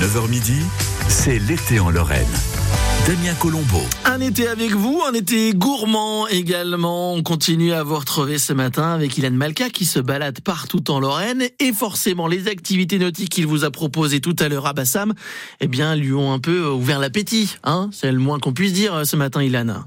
[0.00, 0.60] 9h midi,
[1.08, 2.24] c'est l'été en Lorraine.
[3.04, 3.80] Damien Colombo.
[4.04, 7.14] Un été avec vous, un été gourmand également.
[7.14, 11.00] On continue à vous retrouver ce matin avec Ilan Malka qui se balade partout en
[11.00, 15.14] Lorraine et forcément les activités nautiques qu'il vous a proposées tout à l'heure à Bassam,
[15.58, 17.90] eh bien, lui ont un peu ouvert l'appétit, hein.
[17.92, 19.82] C'est le moins qu'on puisse dire ce matin, Ilan.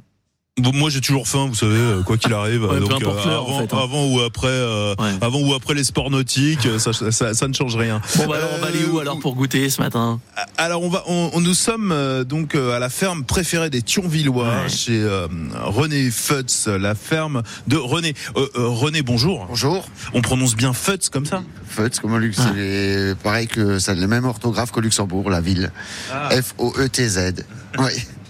[0.61, 2.63] Bon, moi j'ai toujours faim, vous savez, euh, quoi qu'il arrive.
[2.65, 3.79] Ouais, donc euh, l'heure, avant, en fait, hein.
[3.81, 5.11] avant ou après, euh, Ouais.
[5.21, 7.99] avant ou après les sports nautiques, ça, ça, ça ne change rien.
[8.17, 10.19] Bon, bah alors, on va aller où alors pour goûter ce matin?
[10.57, 14.69] Alors on va, on, on- nous sommes donc à la ferme préférée des Thionvillois, Ouais.
[14.69, 15.27] chez euh,
[15.63, 18.13] René Futz, la ferme de René.
[18.38, 19.47] Euh, euh, René, bonjour.
[19.49, 19.83] Bonjour.
[20.13, 21.41] On prononce bien Futz comme ça?
[21.67, 22.52] Feutz, comme au Lux, Ah.
[22.55, 25.71] c'est pareil que ça a le même orthographe qu'au Luxembourg, la ville.
[26.13, 26.30] Ah.
[26.31, 27.45] F-O-E-T-Z.
[27.80, 27.85] Oui.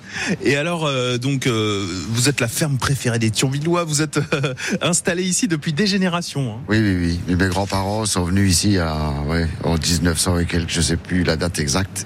[0.44, 3.84] Et alors, euh, donc, euh, vous êtes la ferme préférée des Thionvillois.
[3.84, 6.54] Vous êtes euh, installé ici depuis des générations.
[6.56, 6.60] hein.
[6.68, 7.36] Oui, oui, oui.
[7.36, 11.36] Mes grands-parents sont venus ici à, ouais, en 1900 et quelques, je sais plus la
[11.36, 12.06] date exacte.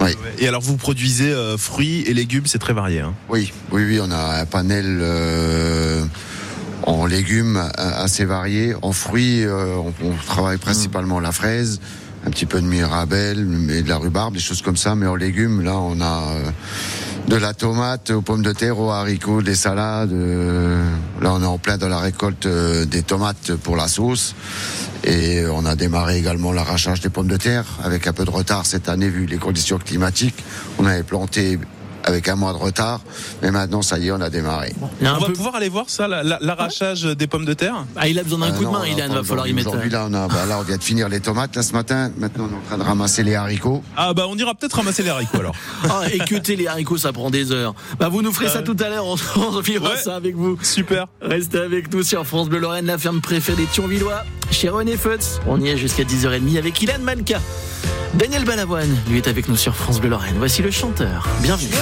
[0.00, 0.10] Oui.
[0.38, 3.00] Et alors, vous produisez fruits et légumes, c'est très varié.
[3.00, 3.14] Hein.
[3.28, 5.02] Oui, oui, oui, on a un panel
[6.84, 8.74] en légumes assez varié.
[8.82, 11.80] En fruits, on, on travaille principalement la fraise,
[12.24, 14.94] un petit peu de mirabelle, mais de la rhubarbe, des choses comme ça.
[14.94, 16.50] Mais en légumes, là, on a euh,
[17.28, 20.12] de la tomate aux pommes de terre, aux haricots, des salades.
[20.12, 20.84] euh,
[21.20, 24.34] là, on est en plein dans la récolte euh, des tomates pour la sauce.
[25.04, 28.66] Et on a démarré également l'arrachage des pommes de terre avec un peu de retard
[28.66, 30.44] cette année vu les conditions climatiques.
[30.78, 31.58] On avait planté
[32.04, 33.00] avec un mois de retard,
[33.42, 34.72] mais maintenant ça y est, on a démarré.
[35.00, 35.32] Il On va peu...
[35.32, 37.84] pouvoir aller voir ça, la- la- l'arrachage des pommes de terre?
[37.96, 39.68] Ah, il a besoin d'un Euh, coup de main, pas va falloir y mettre.
[39.68, 42.10] Aujourd'hui, là, on a, bah, là, on vient de finir les tomates là ce matin.
[42.18, 43.82] Maintenant, on est en train de ramasser les haricots.
[43.96, 45.54] Ah bah on ira peut-être ramasser les haricots alors.
[45.90, 47.74] Ah, équeuter les haricots, ça prend des heures.
[47.98, 49.96] Bah, vous nous ferez ça tout à l'heure, on, on Ouais.
[49.96, 50.58] ça avec vous.
[50.62, 51.06] Super.
[51.20, 55.40] Restez avec nous sur France Bleu Lorraine, la ferme préférée des Thionvillois, chez René Futz.
[55.46, 57.40] On y est jusqu'à 10h30 avec Ilan Manka.
[58.14, 60.34] Daniel Balavoine, lui, est avec nous sur France Bleu Lorraine.
[60.36, 61.28] Voici le chanteur.
[61.42, 61.72] Bienvenue.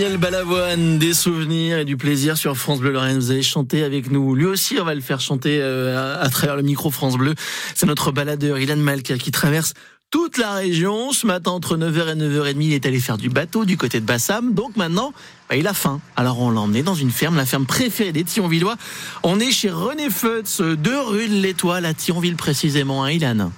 [0.00, 3.18] Daniel Balavoine, des souvenirs et du plaisir sur France Bleu Lorraine.
[3.18, 4.34] Vous avez chanté avec nous.
[4.34, 7.34] Lui aussi, on va le faire chanter euh, à, travers le micro France Bleu.
[7.74, 9.74] C'est notre baladeur Ilan Malka qui traverse
[10.10, 11.12] toute la région.
[11.12, 14.06] Ce matin, entre 9h et 9h30, il est allé faire du bateau du côté de
[14.06, 14.54] Bassam.
[14.54, 15.12] Donc maintenant,
[15.50, 16.00] bah, il a faim.
[16.16, 18.76] Alors on l'a emmené dans une ferme, la ferme préférée des Thionvillois.
[19.22, 23.50] On est chez René Feutz, de rue de l'Étoile à Thionville précisément, hein, Ilan?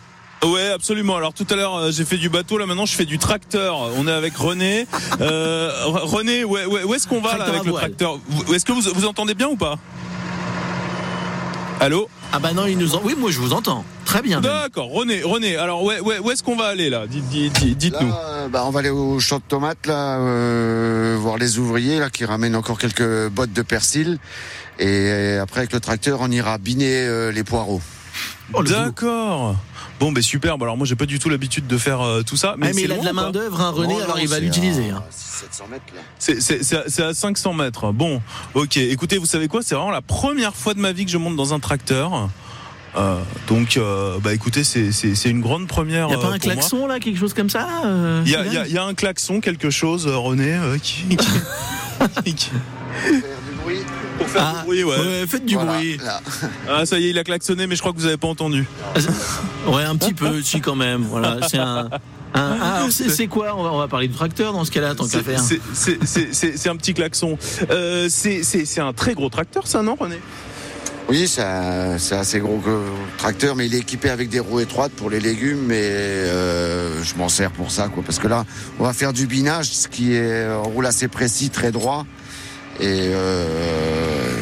[0.45, 1.17] Ouais, absolument.
[1.17, 2.59] Alors tout à l'heure, euh, j'ai fait du bateau.
[2.59, 3.77] Là, maintenant, je fais du tracteur.
[3.97, 4.87] On est avec René.
[5.21, 8.19] Euh, René, ouais, ouais, où est-ce qu'on va là avec le tracteur?
[8.53, 9.77] Est-ce que vous, vous entendez bien ou pas?
[11.81, 12.09] Allô?
[12.33, 13.01] Ah bah non, il nous en...
[13.03, 13.85] Oui, moi je vous entends.
[14.05, 14.41] Très bien.
[14.41, 15.57] D'accord, René, René.
[15.57, 17.07] Alors, ouais, ouais, où est-ce qu'on va aller là?
[17.07, 18.09] Dites- dites- dites- Dites-nous.
[18.09, 21.99] Là, euh, bah, on va aller au champ de tomates, là, euh, voir les ouvriers
[21.99, 24.19] là, qui ramènent encore quelques bottes de persil.
[24.79, 27.81] Et après, avec le tracteur, on ira biner euh, les poireaux.
[28.55, 29.57] Oh, le boulot.
[30.03, 30.59] Bon, ben super.
[30.59, 32.57] Bon, alors moi, j'ai pas du tout l'habitude de faire euh, tout ça.
[32.59, 34.29] Mais, Mais, c'est il a de la main d'œuvre, hein, René, Non, alors non, il
[34.29, 34.91] va l'utiliser.
[34.91, 35.05] à hein.
[35.11, 36.01] 700 mètres, là.
[36.19, 37.93] C'est- à- c'est à 500 mètres.
[37.93, 38.21] Bon,
[38.55, 38.79] ok.
[38.79, 39.61] Écoutez, vous savez quoi?
[39.63, 42.29] C'est vraiment la première fois de ma vie que je monte dans un tracteur.
[42.97, 43.17] Euh,
[43.47, 44.91] donc, euh, bah écoutez, c'est
[45.31, 46.09] une grande première.
[46.09, 46.55] Il n'y a euh, pas un pour moi.
[46.57, 49.71] klaxon là, quelque chose comme ça euh, Il y, y y a un klaxon, quelque
[49.71, 51.17] chose, René, euh, qui, qui-
[52.35, 53.13] qui- Faire
[53.49, 53.79] du bruit.
[54.19, 54.97] pour faire Ah, du bruit, ouais.
[54.99, 55.97] ouais, faites du Voilà, bruit.
[55.99, 56.21] là.
[56.69, 58.67] Ah, ça y est, il a klaxonné, mais je crois que vous avez pas entendu.
[59.67, 61.03] Ouais, un petit peu, si quand même.
[61.03, 61.89] Voilà, c'est un.
[62.35, 63.55] ah, c'est quoi?
[63.57, 65.43] On va, on va parler de tracteur dans ce cas-là, tant qu'à C'est- faire.
[66.33, 67.39] c'est- un petit klaxon.
[67.71, 70.19] Euh, c'est un très gros tracteur, ça, non, René?
[71.09, 72.63] Oui, c'est assez gros
[73.19, 77.15] tracteur, mais il est équipé avec des roues étroites pour les légumes, mais euh, je
[77.17, 78.03] m'en sers pour ça, quoi.
[78.05, 78.45] Parce que là,
[78.79, 82.07] on va faire du binage, ce qui est un roule assez précis, très droit.
[82.81, 84.37] Et euh,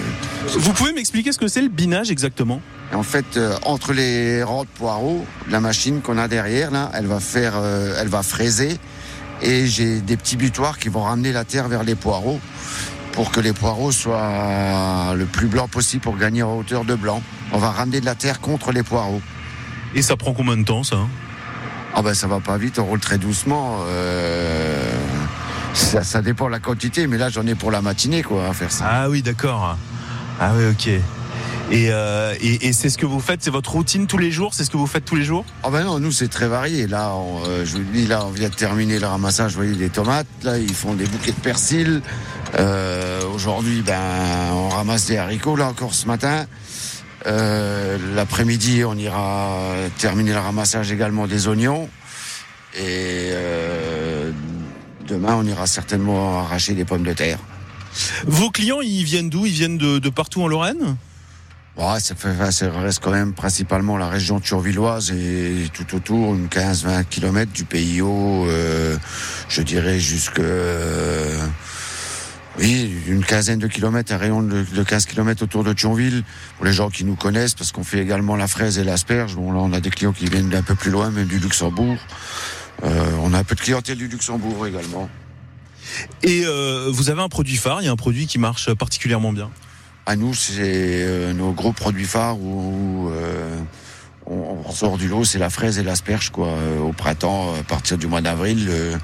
[0.59, 2.61] Vous pouvez m'expliquer ce que c'est le binage exactement?
[2.93, 6.91] Et en fait, euh, entre les rangs de poireaux, la machine qu'on a derrière, là,
[6.95, 8.79] elle va faire, euh, elle va fraiser.
[9.43, 12.41] Et j'ai des petits butoirs qui vont ramener la terre vers les poireaux
[13.13, 17.23] pour que les poireaux soient le plus blanc possible pour gagner en hauteur de blanc.
[17.53, 19.23] On va ramener de la terre contre les poireaux.
[19.95, 20.99] Et ça prend combien de temps, ça
[21.95, 23.79] Ah ben ça va pas vite, on roule très doucement.
[23.89, 24.93] euh,
[25.75, 28.53] ça, ça dépend de la quantité, mais là j'en ai pour la matinée quoi à
[28.53, 28.85] faire ça.
[28.89, 29.77] Ah oui, d'accord.
[30.41, 31.01] Ah oui, ok.
[31.71, 34.55] Et, euh, et, et c'est ce que vous faites, c'est votre routine tous les jours
[34.55, 35.45] C'est ce que vous faites tous les jours?
[35.63, 36.89] Ah ben non, nous c'est très varié.
[36.89, 39.77] Là, on, euh, je vous dis, là on vient de terminer le ramassage, vous voyez,
[39.77, 40.27] des tomates.
[40.43, 42.03] Là, ils font des bouquets de persil.
[42.59, 44.01] Euh, Aujourd'hui, ben,
[44.53, 45.55] on ramasse des haricots.
[45.55, 46.47] Là encore ce matin.
[47.27, 49.61] Euh, L'après-midi, on ira
[49.99, 51.89] terminer le ramassage également des oignons.
[52.75, 54.33] Et euh,
[55.07, 57.39] demain, on ira certainement arracher des pommes de terre.
[58.27, 59.47] Vos clients, ils viennent d'où?
[59.47, 60.97] Ils viennent de, de partout en Lorraine?
[61.77, 66.49] Ouais, ça, fait, ça reste quand même principalement la région turvilloise et tout autour, une
[66.49, 68.97] 15-20 km du pays euh,
[69.49, 70.41] je dirais jusque...
[70.41, 71.39] euh,
[72.59, 76.25] oui, une quinzaine de kilomètres, un rayon de, de 15 kilomètres autour de Thionville,
[76.57, 79.37] pour les gens qui nous connaissent, parce qu'on fait également la fraise et l'asperge.
[79.37, 81.97] Bon, là, on a des clients qui viennent d'un peu plus loin, même du Luxembourg.
[82.83, 85.09] Euh, on a un peu de clientèle du Luxembourg également.
[86.23, 89.33] Et euh, vous avez un produit phare, il y a un produit qui marche particulièrement
[89.33, 89.51] bien?
[90.07, 93.57] À nous, c'est euh, nos gros produits phares où, euh,
[94.27, 96.49] on, on sort du lot, c'est la fraise et l'asperge quoi.
[96.49, 98.97] Euh, Au printemps, à partir du mois d'avril, euh,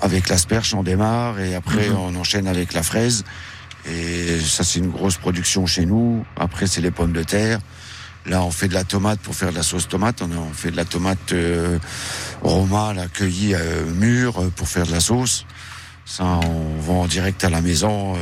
[0.00, 1.96] avec l'asperge on démarre et après Mhm.
[1.96, 3.24] on enchaîne avec la fraise.
[3.88, 6.24] Et ça c'est une grosse production chez nous.
[6.36, 7.58] Après c'est les pommes de terre.
[8.26, 10.22] Là on fait de la tomate pour faire de la sauce tomate.
[10.22, 11.78] On, fait de la tomate euh,
[12.42, 15.44] Roma, la cueillie euh, mûre pour faire de la sauce.
[16.04, 18.14] Ça on vend en direct à la maison.
[18.16, 18.18] euh,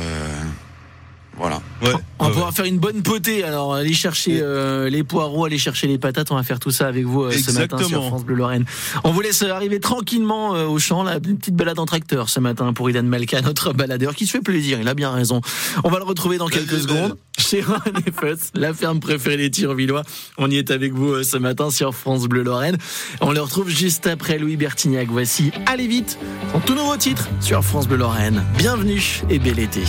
[1.39, 1.61] voilà.
[1.81, 1.93] Ouais.
[2.19, 3.45] On va ouais, pouvoir faire une bonne potée.
[3.45, 6.31] Alors, aller chercher euh, les poireaux, aller chercher les patates.
[6.31, 8.03] On va faire tout ça avec vous euh, ce matin sur.
[8.03, 8.65] France Bleu Lorraine.
[9.05, 11.03] On vous laisse arriver tranquillement euh, au champ.
[11.03, 14.31] Là, une petite balade en tracteur ce matin pour Idan Malka, notre baladeur qui se
[14.31, 14.79] fait plaisir.
[14.81, 15.39] Il a bien raison.
[15.85, 16.81] On va le retrouver dans quelques belle.
[16.81, 20.03] secondes chez René Fuss, la ferme préférée des Tirs-Villois.
[20.37, 22.77] On y est avec vous euh, ce matin sur France Bleu Lorraine.
[23.21, 25.07] On le retrouve juste après Louis Bertignac.
[25.09, 26.19] Voici Allez vite,
[26.51, 28.43] son tout nouveau titre sur France Bleu Lorraine.
[28.57, 29.83] Bienvenue et bel été.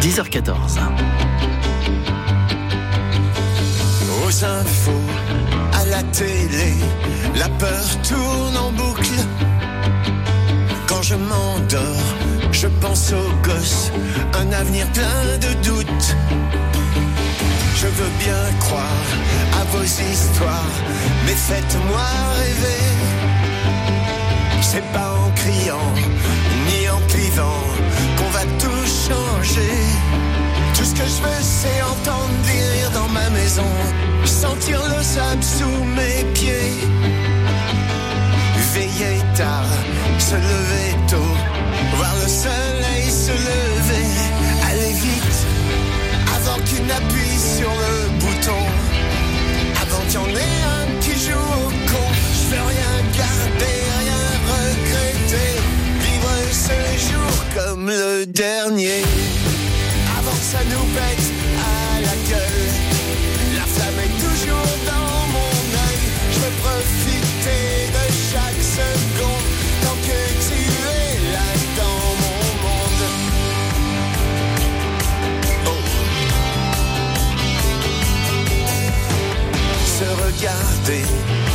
[0.00, 0.78] 10h14.
[4.24, 5.08] Aux infos,
[5.72, 6.74] à la télé,
[7.36, 9.18] la peur tourne en boucle.
[10.86, 12.08] Quand je m'endors,
[12.52, 13.90] je pense aux gosses,
[14.34, 16.16] un avenir plein de doutes.
[17.76, 19.06] Je veux bien croire
[19.60, 20.76] à vos histoires,
[21.26, 22.06] mais faites-moi
[22.38, 22.82] rêver.
[24.60, 25.71] C'est pas en criant,
[34.62, 36.72] sentir le sable sous mes pieds.
[38.74, 39.72] Veiller tard,
[40.18, 41.34] se lever tôt,
[41.96, 44.06] voir le soleil se lever.
[44.70, 45.38] Allez vite,
[46.36, 48.62] avant qu'il n'appuie sur le bouton.
[49.82, 52.06] Avant qu'il y en ait un qui joue au con.
[52.36, 55.52] Je veux rien garder, rien regretter.
[56.04, 56.34] Vivre
[56.66, 56.78] ce
[57.08, 59.02] jour comme le dernier.
[60.18, 61.41] Avant que ça nous pète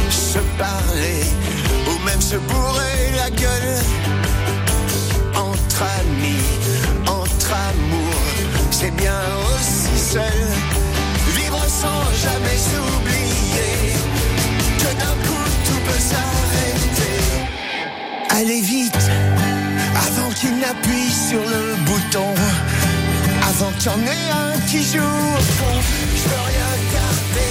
[0.09, 1.23] se parler,
[1.87, 3.75] ou même se bourrer la gueule.
[5.35, 6.47] Entre amis,
[7.05, 9.19] entre amours, c'est bien
[9.53, 10.47] aussi seul.
[11.35, 13.93] Vivre sans jamais s'oublier
[14.79, 17.19] que d'un coup tout peut s'arrêter.
[18.29, 19.09] Allez vite,
[20.07, 22.33] avant qu'il n'appuie sur le bouton.
[23.49, 25.27] Avant qu'il y en ait un qui joue.
[26.19, 27.46] Je veux rien garder,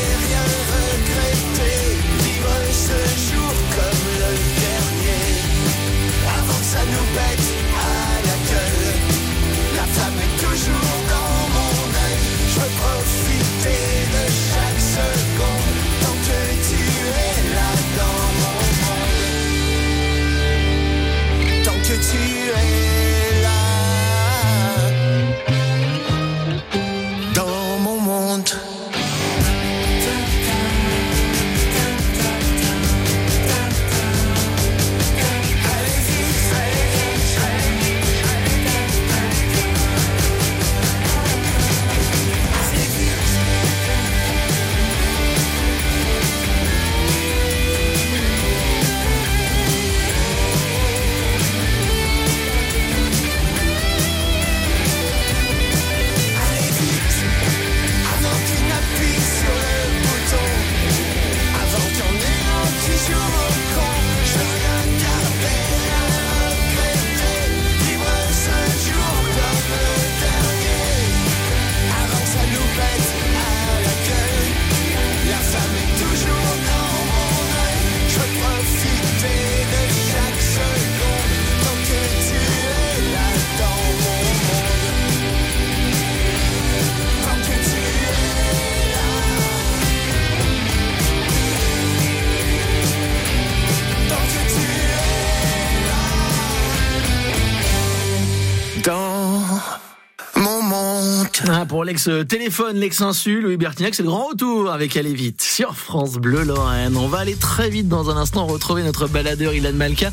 [101.96, 106.16] Ah, pour l'ex-téléphone, l'ex-insu, Louis Bertignac, c'est le grand retour avec Allez vite sur France
[106.16, 106.94] Bleu Lorraine.
[106.96, 110.12] On va aller très vite dans un instant retrouver notre baladeur Ilan Malka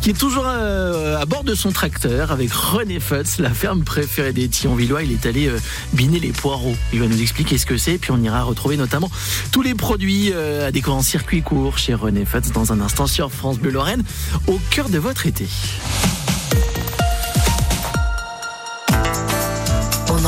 [0.00, 4.32] qui est toujours euh, à bord de son tracteur avec René Futz, la ferme préférée
[4.32, 5.04] des Thionvillois.
[5.04, 5.58] Il est allé euh,
[5.92, 6.74] biner les poireaux.
[6.92, 9.10] Il va nous expliquer ce que c'est puis on ira retrouver notamment
[9.52, 13.06] tous les produits euh, à découvrir en circuit court chez René Futz dans un instant
[13.06, 14.02] sur France Bleu Lorraine
[14.48, 15.46] au cœur de votre été.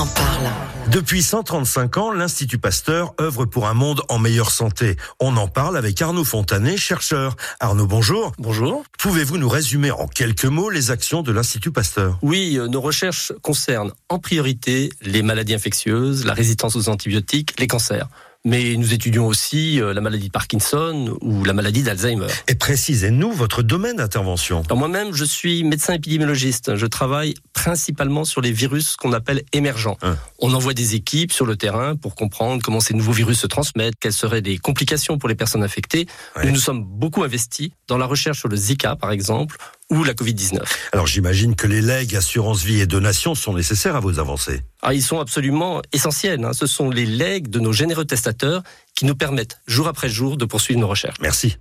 [0.02, 0.50] En parle.
[0.90, 4.96] Depuis 135 ans, l'Institut Pasteur œuvre pour un monde en meilleure santé.
[5.20, 7.36] On en parle avec Arnaud Fontanet, chercheur.
[7.60, 8.32] Arnaud, bonjour.
[8.36, 8.82] Bonjour.
[8.98, 12.18] Pouvez-vous nous résumer en quelques mots les actions de l'Institut Pasteur?
[12.20, 17.68] Oui, euh, nos recherches concernent en priorité les maladies infectieuses, la résistance aux antibiotiques, les
[17.68, 18.08] cancers.
[18.44, 22.26] Mais nous étudions aussi euh, la maladie de Parkinson ou la maladie d'Alzheimer.
[22.48, 24.64] Et précisez-nous votre domaine d'intervention.
[24.74, 26.74] Moi-même, je suis médecin épidémiologiste.
[26.74, 29.96] Je travaille principalement sur les virus qu'on appelle émergents.
[30.02, 30.16] Hein.
[30.40, 33.94] On envoie des équipes sur le terrain pour comprendre comment ces nouveaux virus se transmettent,
[34.00, 36.06] quelles seraient les complications pour les personnes infectées.
[36.34, 36.46] Ouais.
[36.46, 39.56] Nous nous sommes beaucoup investis dans la recherche sur le Zika, par exemple,
[39.92, 40.58] ou la Covid-19.
[40.92, 44.62] Alors j'imagine que les legs, assurance vie et donations sont nécessaires à vos avancées.
[44.82, 46.44] Ah, ils sont absolument essentiels.
[46.44, 46.52] hein.
[46.52, 48.62] Ce sont les legs de nos généreux testateurs
[48.94, 51.18] qui nous permettent, jour après jour, de poursuivre nos recherches.
[51.20, 51.56] Merci.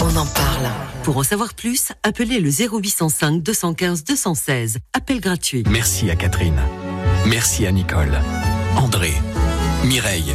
[0.00, 0.70] On en parle.
[1.02, 4.78] Pour en savoir plus, appelez le 0805 215 216.
[4.92, 5.64] Appel gratuit.
[5.68, 6.60] Merci à Catherine.
[7.26, 8.18] Merci à Nicole,
[8.76, 9.12] André,
[9.84, 10.34] Mireille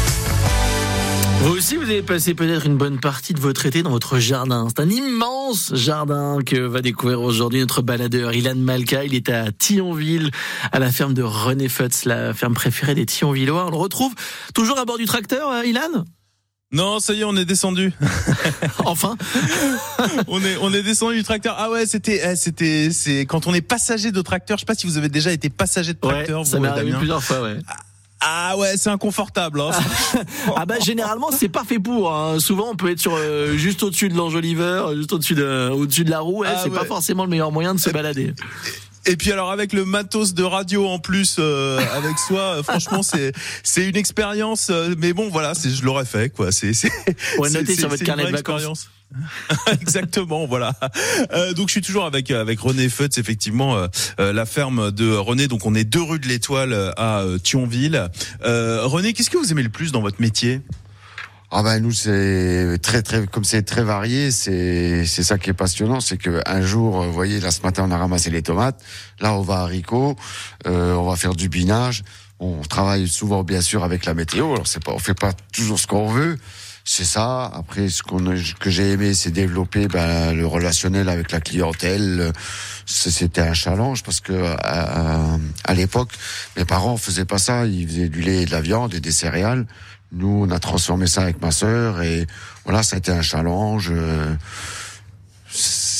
[1.41, 4.67] Vous aussi, vous avez passé peut-être une bonne partie de votre été dans votre jardin.
[4.69, 9.03] C'est un immense jardin que va découvrir aujourd'hui notre baladeur Ilan Malka.
[9.05, 10.29] Il est à Thionville,
[10.71, 13.65] à la ferme de René Futz, la ferme préférée des Thionvillois.
[13.65, 14.13] On le retrouve
[14.53, 16.05] toujours à bord du tracteur, euh, Ilan?
[16.71, 17.91] Non, ça y est, on est descendu.
[18.85, 19.17] Enfin
[20.27, 21.55] on est on est descendu du tracteur.
[21.57, 24.57] Ah ouais, c'était eh, c'était c'est quand on est passager de tracteur.
[24.57, 26.41] Je sais pas si vous avez déjà été passager de tracteur.
[26.41, 27.57] Ouais, ça m'est arrivé plusieurs fois, ouais.
[28.23, 29.61] Ah ouais, c'est inconfortable.
[29.61, 29.71] Hein.
[30.55, 32.13] Ah bah généralement c'est pas fait pour.
[32.13, 32.39] hein.
[32.39, 36.11] Souvent on peut être sur euh, juste au-dessus de l'enjoliveur, juste au-dessus de au-dessus de
[36.11, 36.41] la roue.
[36.41, 36.87] Ouais, Ah c'est pas ouais.
[36.87, 38.33] forcément le meilleur moyen de se balader.
[39.07, 43.01] Et puis alors avec le matos de radio en plus euh, avec soi, euh, franchement
[43.01, 43.31] c'est
[43.63, 44.67] c'est une expérience.
[44.69, 46.51] euh, mais bon voilà, c'est je l'aurais fait quoi.
[46.51, 46.91] C'est c'est
[47.39, 48.39] noter c'est- sur votre carnet de vacances.
[48.57, 48.89] expérience.
[49.81, 50.73] Exactement, voilà.
[51.33, 53.87] Euh, donc je suis toujours avec avec René Feutz, effectivement, euh,
[54.19, 55.47] euh, la ferme de René.
[55.47, 58.09] Donc on est deux rue de l'Étoile euh, à euh, Thionville.
[58.43, 60.61] Euh, René, qu'est-ce que vous aimez le plus dans votre métier?
[61.53, 65.53] Ah ben nous c'est très très comme c'est très varié, c'est c'est ça qui est
[65.53, 68.41] passionnant, c'est que un jour, euh, vous voyez, là ce matin on a ramassé les
[68.41, 68.81] tomates,
[69.19, 70.15] là on va à haricots,
[70.65, 72.03] euh, on va faire du binage,
[72.39, 75.77] on travaille souvent bien sûr avec la météo, alors c'est pas on fait pas toujours
[75.77, 76.37] ce qu'on veut.
[76.83, 77.45] C'est ça.
[77.53, 78.23] Après, ce qu'on
[78.59, 82.33] que j'ai aimé, c'est développer ben, le relationnel avec la clientèle.
[82.85, 86.09] C'était un challenge parce que à, à- à l'époque,
[86.57, 87.65] mes parents faisaient pas ça.
[87.65, 89.65] Ils faisaient du lait et de la viande et des céréales.
[90.11, 92.27] Nous, on a transformé ça avec ma sœur et
[92.65, 93.89] voilà, ça a été un challenge.
[93.91, 94.33] euh,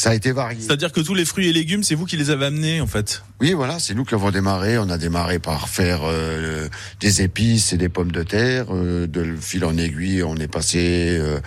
[0.01, 0.59] Ça a été varié.
[0.59, 3.23] C'est-à-dire que tous les fruits et légumes, c'est vous qui les avez amenés en fait.
[3.39, 4.79] Oui, voilà, c'est nous qui avons démarré.
[4.79, 6.67] On a démarré par faire euh,
[6.99, 8.65] des épices et des pommes de terre.
[8.71, 11.39] Euh, de fil en aiguille, on est passé euh,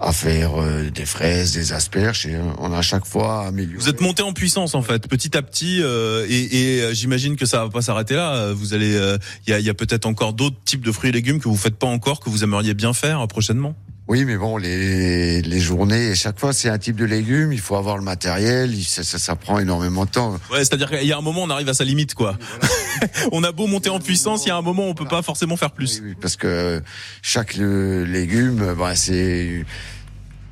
[0.00, 2.26] à faire euh, des fraises, des asperges.
[2.26, 3.76] Et on a à chaque fois amélioré.
[3.78, 7.36] Vous êtes monté en puissance en fait, petit à petit, euh, et, et, euh, j'imagine
[7.36, 8.52] que ça va pas s'arrêter là.
[8.52, 11.12] Vous allez, euh, il y a, y a peut-être encore d'autres types de fruits et
[11.12, 13.76] légumes que vous faites pas encore, que vous aimeriez bien faire prochainement?
[14.08, 17.52] Oui, mais bon, les, les journées, chaque fois, c'est un type de légumes.
[17.52, 18.74] Il faut avoir le matériel.
[18.84, 20.32] Ça, ça, ça prend énormément de temps.
[20.50, 22.36] Ouais, c'est-à-dire qu'il y a un moment, on arrive à sa limite, quoi.
[23.32, 25.56] on a beau monter en puissance, il y a un moment, on peut pas forcément
[25.56, 26.00] faire plus.
[26.02, 26.82] Oui, oui, parce que
[27.22, 29.64] chaque euh, légume, bah, c'est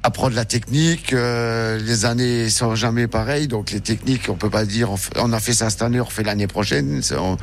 [0.05, 1.13] apprendre la technique.
[1.13, 5.13] euh, les années sont jamais pareilles, donc les techniques, on peut pas dire on, fait-
[5.19, 7.03] on a fait ça cette année, on refait l'année prochaine.
[7.03, 7.37] C'est en,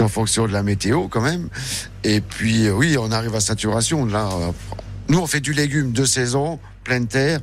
[0.00, 1.48] en fonction de la météo quand même.
[2.04, 4.04] Et puis euh, oui, on arrive à saturation.
[4.04, 4.28] Là,
[5.08, 7.40] nous on fait du légume de saison, pleine terre.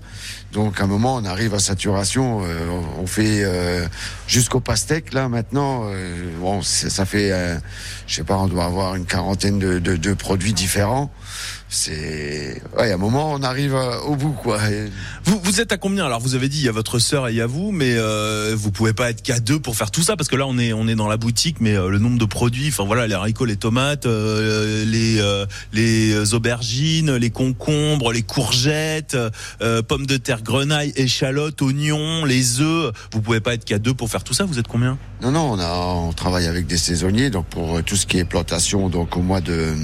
[0.52, 2.42] Donc à un moment, on arrive à saturation.
[2.44, 2.68] euh,
[3.00, 3.88] on fait euh,
[4.28, 5.84] jusqu'au pastèque là maintenant.
[5.86, 7.58] euh, bon, ça fait, euh,
[8.08, 11.12] je sais pas, on doit avoir une quarantaine de produits différents.
[11.72, 14.58] C'est, ouais, à un moment, on arrive euh, au bout quoi.
[15.24, 16.06] Vous, vous êtes à combien?
[16.06, 17.94] Alors, vous avez dit, il y a votre sœur et il y a vous, mais
[17.96, 20.58] euh, vous pouvez pas être qu'à deux pour faire tout ça, parce que là, on
[20.58, 23.14] est, on est dans la boutique, mais euh, le nombre de produits, enfin voilà, les
[23.14, 29.16] haricots, les tomates, euh, les, euh, les aubergines, les concombres, les courgettes,
[29.62, 32.92] euh, pommes de terre, grenailles, échalotes, oignons, les œufs.
[33.14, 34.46] Vous pouvez pas être qu'à deux pour faire tout ça.
[34.46, 34.98] Vous êtes combien?
[35.22, 38.26] Non, non, on a, on travaille avec des saisonniers, donc pour tout ce qui est
[38.26, 39.76] plantation, donc au mois de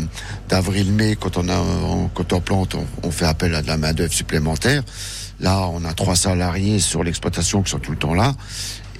[0.49, 3.77] d'avril-mai, quand on a, on- quand on plante, on, on fait appel à de la
[3.77, 4.83] main d'œuvre supplémentaire.
[5.39, 8.33] Là, on a trois salariés sur l'exploitation qui sont tout le temps là,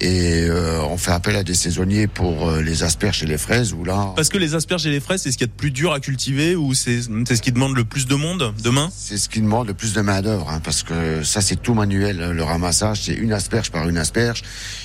[0.02, 3.72] et euh, on fait appel à des saisonniers pour euh, les asperges et les fraises.
[3.72, 5.56] Où là, Parce que les asperges et les fraises, c'est ce qu'il y a de
[5.56, 8.90] plus dur à cultiver ou c'est ce qui demande le plus de monde demain?
[8.94, 11.72] C'est ce qui demande le plus de main d'œuvre, hein, parce que ça c'est tout
[11.72, 12.22] manuel.
[12.22, 14.42] hein, Le ramassage, c'est une asperge par une asperge.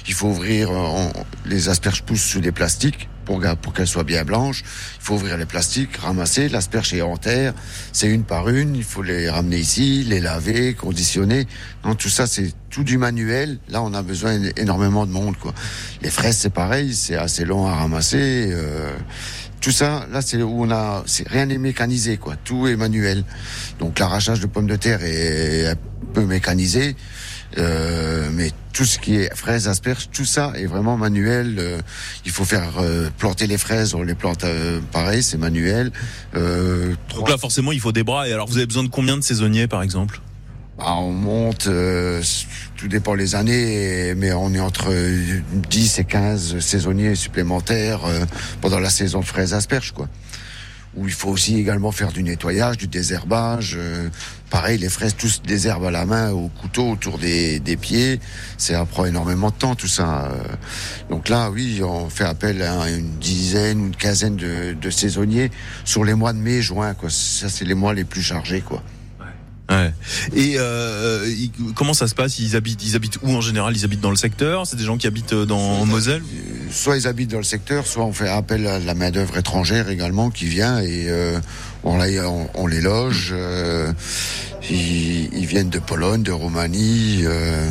[0.08, 1.12] Il faut ouvrir, euh, on-
[1.45, 3.41] les asperges poussent sous des plastiques pour,
[3.73, 4.63] qu'elles soient bien blanches.
[4.99, 6.49] Il faut ouvrir les plastiques, ramasser.
[6.49, 7.53] L'asperge est en terre,
[7.93, 8.75] c'est une par une.
[8.75, 11.47] Il faut les ramener ici, les laver, conditionner.
[11.84, 13.60] Donc tout ça c'est tout du manuel.
[13.69, 15.38] Là on a besoin énormément de monde.
[15.38, 15.53] Quoi.
[16.01, 18.49] Les fraises c'est pareil, c'est assez long à ramasser.
[18.51, 18.91] euh,
[19.62, 22.36] tout ça, là, c'est où on a, c'est rien n'est mécanisé, quoi.
[22.36, 23.23] Tout est manuel.
[23.79, 25.75] Donc l'arrachage de pommes de terre est un
[26.15, 26.95] peu mécanisé,
[27.60, 31.55] euh, mais tout ce qui est fraises, asperges, tout ça est vraiment manuel.
[31.60, 31.79] Euh,
[32.25, 35.91] il faut faire euh, planter les fraises, on les plante euh, pareil, c'est manuel.
[36.36, 38.27] Euh, Donc là, forcément, il faut des bras.
[38.27, 40.21] Et alors, vous avez besoin de combien de saisonniers, par exemple?
[40.77, 42.23] Bah, on monte, euh,
[42.77, 48.25] tout dépend les années, mais on est entre euh, 10 et 15 saisonniers supplémentaires euh,
[48.62, 50.07] pendant la saison fraises asperges, quoi.
[50.97, 53.75] Où il faut aussi également faire du nettoyage, du désherbage.
[53.80, 54.10] euh,
[54.49, 58.19] pareil, les fraises, tous des herbes à la main, au couteau, autour des, des pieds.
[58.58, 60.25] Ça prend énormément de temps, tout ça.
[60.25, 60.43] euh.
[61.10, 65.49] Donc là, oui, on fait appel à une dizaine ou une quinzaine de, de saisonniers
[65.86, 67.10] sur les mois de mai, juin, quoi.
[67.10, 68.84] Ça, c'est les mois les plus chargés, quoi.
[69.71, 69.93] Ouais.
[70.36, 71.25] Et euh,
[71.75, 72.39] comment ça se passe?
[72.39, 73.75] Ils habitent, ils habitent où en général?
[73.75, 74.67] Ils habitent dans le secteur?
[74.67, 76.21] C'est des gens qui habitent euh, dans en Moselle?
[76.69, 79.89] Soit ils habitent dans le secteur, soit on fait appel à la main d'œuvre étrangère
[79.89, 81.39] également qui vient et euh,
[81.84, 83.29] on, on, on les loge.
[83.31, 83.91] euh,
[84.69, 87.21] ils, ils viennent de Pologne, de Roumanie.
[87.23, 87.65] euh,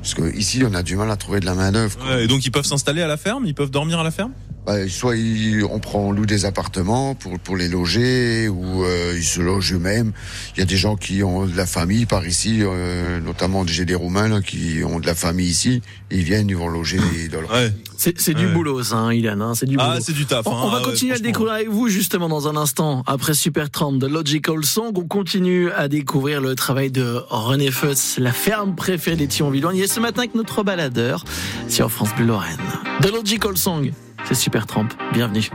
[0.00, 1.98] parce que ici, on a du mal à trouver de la main d'œuvre.
[2.08, 3.44] Ouais, Et donc ils peuvent s'installer à la ferme?
[3.46, 4.32] Ils peuvent dormir à la ferme?
[4.68, 9.14] Bah, soit ils- on prend, on loue des appartements pour pour les loger ou euh,
[9.16, 10.12] ils se logent eux-mêmes.
[10.56, 13.86] Il y a des gens qui ont de la famille par ici, euh, notamment j'ai
[13.86, 15.80] des Roumains là, qui ont de la famille ici.
[16.10, 16.98] Ils viennent, ils vont loger
[17.32, 17.72] dans leur Ouais.
[17.96, 18.52] C'est du Ouais.
[18.52, 19.40] boulot, ça, hein, Ilan.
[19.40, 20.00] hein, c'est du Ah, boulot.
[20.04, 20.46] c'est du taf.
[20.46, 20.60] On, hein.
[20.64, 23.02] on va Ah ouais, continuer à découvrir avec vous justement dans un instant.
[23.06, 28.18] Après Super 30 de Logical Song, on continue à découvrir le travail de René Futz,
[28.18, 29.72] la ferme préférée des Thionvillois.
[29.74, 31.24] Il est ce matin avec notre baladeur
[31.68, 32.58] sur France Bleu Lorraine.
[33.00, 33.90] The Logical Song,
[34.24, 34.88] c'est Super Tramp.
[35.12, 35.50] Bienvenue.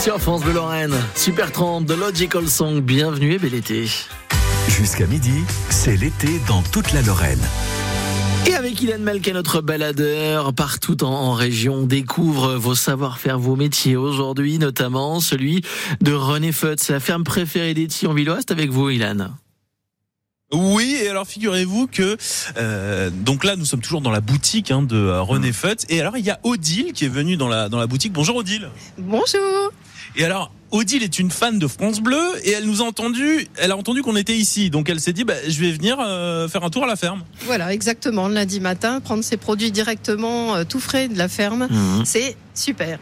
[0.00, 0.94] Sur France Bleu Lorraine.
[1.14, 2.80] Super 30 de Logical Song.
[2.80, 3.86] Bienvenue et bel été.
[4.68, 7.42] Jusqu'à midi, c'est l'été dans toute la Lorraine.
[8.48, 13.54] Et avec Ilan Malka, notre baladeur, partout en, en région, on découvre vos savoir-faire, vos
[13.54, 15.62] métiers aujourd'hui, notamment celui
[16.00, 18.38] de René Futz, la ferme préférée des Thionvillois.
[18.40, 19.28] C'est avec vous, Ilan.
[20.52, 22.16] Oui, et alors figurez-vous que
[22.56, 26.00] euh, donc là nous sommes toujours dans la boutique hein, de euh, René Futz et
[26.00, 28.12] alors il y a Odile qui est venue dans la dans la boutique.
[28.12, 28.68] Bonjour Odile.
[28.96, 29.72] Bonjour.
[30.14, 33.72] Et alors Odile est une fan de France Bleu et elle nous a entendu, elle
[33.72, 36.62] a entendu qu'on était ici, donc elle s'est dit bah, je vais venir euh, faire
[36.62, 37.24] un tour à la ferme.
[37.44, 38.28] Voilà, exactement.
[38.28, 42.04] Le lundi matin, prendre ses produits directement tout frais de la ferme, Mhm.
[42.04, 43.00] c'est super.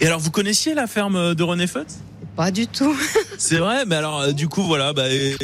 [0.00, 1.98] Et alors vous connaissiez la ferme de René Futz
[2.36, 2.96] Pas du tout.
[3.38, 5.36] C'est vrai, mais alors euh, du coup voilà, bah, et-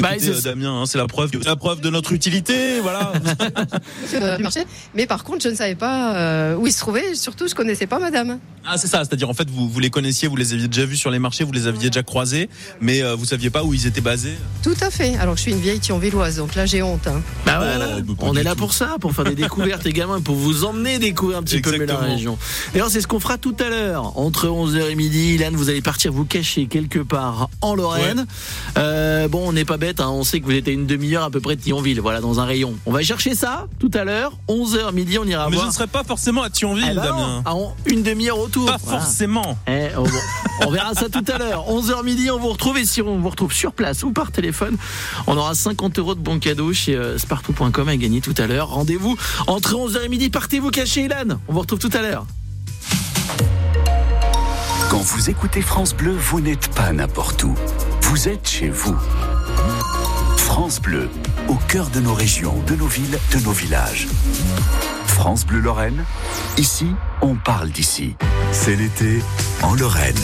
[0.00, 3.12] Bah, écoutez, euh, Damien, hein, c'est la preuve, la preuve de notre utilité, voilà.
[4.94, 7.14] Mais par contre, je ne savais pas euh, où ils se trouvaient.
[7.14, 8.38] Surtout, je connaissais pas madame.
[8.66, 10.96] ah c'est ça, c'est-à-dire en fait vous, vous les connaissiez, vous les aviez déjà vus
[10.96, 12.48] sur les marchés, vous les aviez déjà croisés,
[12.80, 14.34] mais euh, vous saviez pas où ils étaient basés.
[14.62, 15.16] Tout à fait.
[15.16, 17.06] Alors, je suis une vieille thionvilloise, donc là, j'ai honte.
[17.06, 17.22] hein.
[17.46, 18.58] Bah Oh, on est là tout.
[18.58, 21.76] pour ça, pour faire des découvertes également, et pour vous emmener découvrir un petit peu
[21.84, 22.38] la région.
[22.72, 25.34] D'ailleurs, c'est ce qu'on fera tout à l'heure, entre 11h et midi.
[25.34, 28.26] Ilan, vous allez partir vous cacher quelque part en Lorraine.
[28.78, 31.24] Euh, bon, on n'est pas bête, hein, on sait que vous êtes à une demi-heure
[31.24, 32.74] à peu près de Thionville, voilà, dans un rayon.
[32.86, 35.66] On va chercher ça tout à l'heure, 11h midi, on ira mais je voir.
[35.66, 37.42] ne serais pas forcément à Thionville, Eh ben non, Damien.
[37.46, 38.66] à en- une demi-heure autour.
[38.66, 39.00] Pas Voilà.
[39.00, 39.58] forcément.
[39.66, 40.66] Eh, oh bon.
[40.68, 41.64] On verra ça tout à l'heure.
[41.68, 44.76] 11h midi, on vous retrouve et si on vous retrouve sur place ou par téléphone,
[45.26, 48.68] on aura 50 euros de bons cadeaux chez euh, spartou.com à gagner tout à l'heure.
[48.68, 50.28] Rendez-vous entre 11h et midi.
[50.28, 51.38] Partez vous cacher, Ilan.
[51.48, 52.26] On vous retrouve tout à l'heure.
[54.90, 57.54] Quand vous écoutez France Bleu, vous n'êtes pas n'importe où.
[58.02, 58.96] Vous êtes chez vous.
[60.52, 61.08] France Bleu,
[61.46, 64.08] au cœur de nos régions, de nos villes, de nos villages.
[65.06, 66.04] France Bleu Lorraine,
[66.58, 66.88] ici,
[67.22, 68.16] on parle d'ici.
[68.50, 69.20] C'est l'été
[69.62, 70.18] en Lorraine.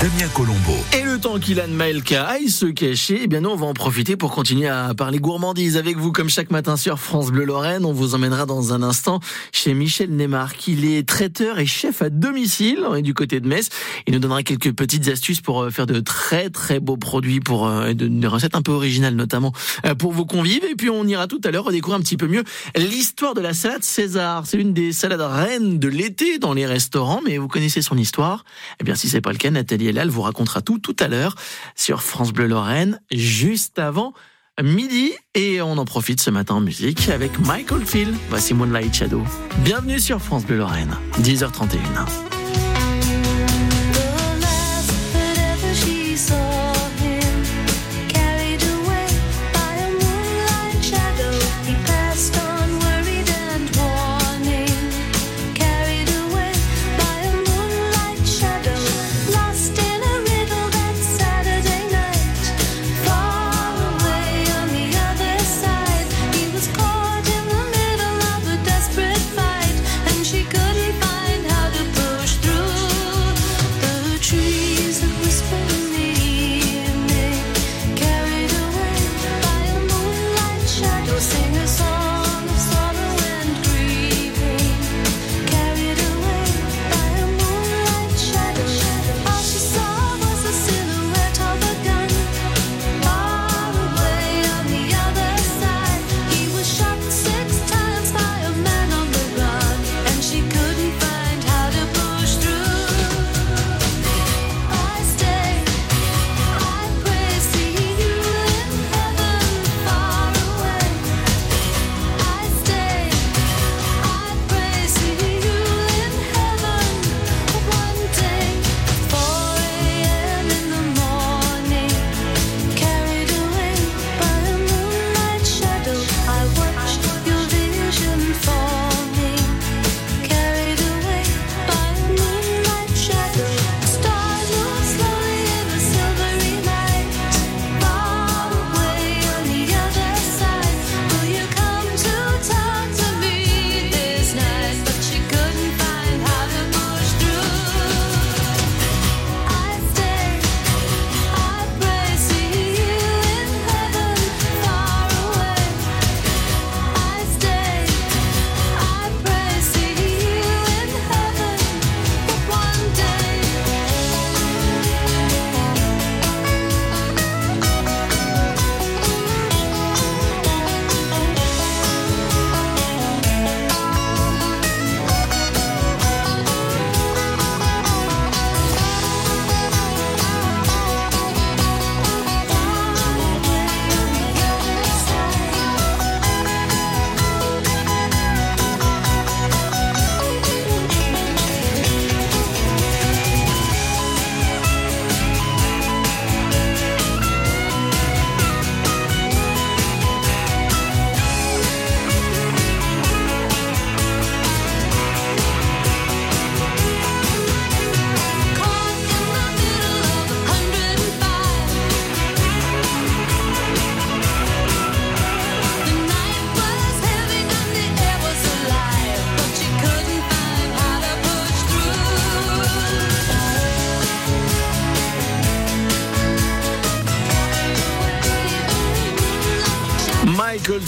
[0.00, 0.76] Damien Colombo.
[0.96, 4.16] Et le temps qu'Ilan Maelka aille se cacher, eh bien nous on va en profiter
[4.16, 7.84] pour continuer à parler gourmandise avec vous comme chaque matin sur France Bleu Lorraine.
[7.84, 9.18] On vous emmènera dans un instant
[9.50, 13.48] chez Michel Neymar, il est traiteur et chef à domicile on est du côté de
[13.48, 13.70] Metz.
[14.06, 17.66] Il nous donnera quelques petites astuces pour euh, faire de très très beaux produits pour
[17.66, 19.52] euh, de- des recettes un peu originales notamment
[19.84, 20.64] euh, pour vos convives.
[20.70, 22.44] Et puis on ira tout à l'heure redécouvrir un petit peu mieux
[22.76, 24.44] l'histoire de la salade César.
[24.46, 28.44] C'est l'une des salades reines de l'été dans les restaurants, mais vous connaissez son histoire
[28.80, 31.34] Eh bien, si c'est pas le cas, Nathalie Elal vous racontera tout tout à l'heure
[31.74, 34.14] sur France Bleu Lorraine, juste avant
[34.62, 35.12] midi.
[35.34, 38.14] Et on en profite ce matin en musique avec Michael Phil.
[38.28, 39.22] Voici Moonlight Shadow.
[39.58, 42.37] Bienvenue sur France Bleu Lorraine, 10h31.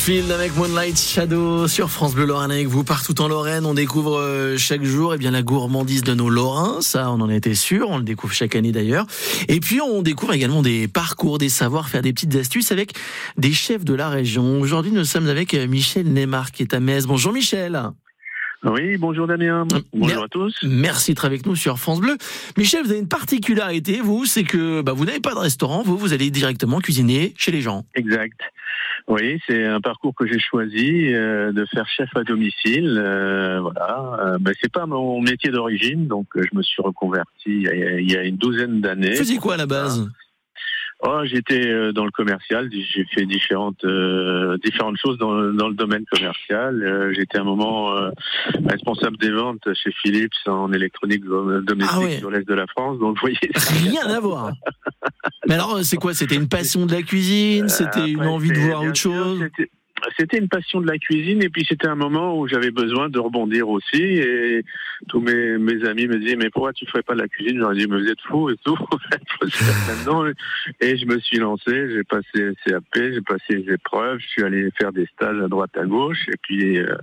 [0.00, 3.66] Oldfield avec Moonlight Shadow sur France Bleu Lorraine avec vous partout en Lorraine.
[3.66, 7.28] On découvre euh, chaque jour eh bien la gourmandise de nos Lorrains, ça on en
[7.28, 9.04] était sûr, on le découvre chaque année d'ailleurs.
[9.48, 12.94] Et puis on découvre également des parcours, des savoirs, faire des petites astuces avec
[13.36, 14.62] des chefs de la région.
[14.62, 17.04] Aujourd'hui nous sommes avec euh, Michel Neymar qui est à Metz.
[17.04, 17.78] Bonjour Michel.
[18.64, 19.66] Oui, bonjour Damien.
[19.92, 20.54] Bonjour à tous.
[20.62, 22.16] Merci d'être avec nous sur France Bleu.
[22.56, 25.98] Michel, vous avez une particularité, vous, c'est que bah, vous n'avez pas de restaurant, vous,
[25.98, 27.84] vous allez directement cuisiner chez les gens.
[27.94, 28.40] Exact.
[29.08, 32.96] Oui, c'est un parcours que j'ai choisi euh, de faire chef à domicile.
[32.98, 37.28] Euh, voilà, euh, ben, c'est pas mon métier d'origine, donc euh, je me suis reconverti
[37.46, 39.10] il y a, il y a une douzaine d'années.
[39.10, 40.08] Vous faisiez quoi à la base?
[41.02, 42.68] Oh, j'étais euh, dans le commercial.
[42.70, 46.82] J'ai fait différentes euh, différentes choses dans, le- dans le domaine commercial.
[46.82, 48.10] Euh, j'étais à un moment euh,
[48.68, 52.18] responsable des ventes chez Philips en électronique do- domestique Ah ouais.
[52.18, 52.98] sur l'est de la France.
[52.98, 53.38] Donc, vous voyez,
[53.82, 54.52] Rien à voir.
[55.48, 56.12] Mais alors, c'est quoi?
[56.12, 57.68] C'était une passion de la cuisine?
[57.70, 59.42] C'était une envie de voir autre chose?
[60.18, 63.18] C'était- une passion de la cuisine et puis c'était un moment où j'avais besoin de
[63.18, 64.64] rebondir aussi et
[65.08, 67.62] tous mes, mes amis me disaient mais pourquoi tu ferais pas de la cuisine?
[67.70, 68.78] Ai dit mais vous êtes fous et tout.
[70.80, 74.68] Et je me suis lancé, j'ai passé CAP, j'ai passé les épreuves, je suis allé
[74.78, 76.94] faire des stages à droite à gauche et puis euh,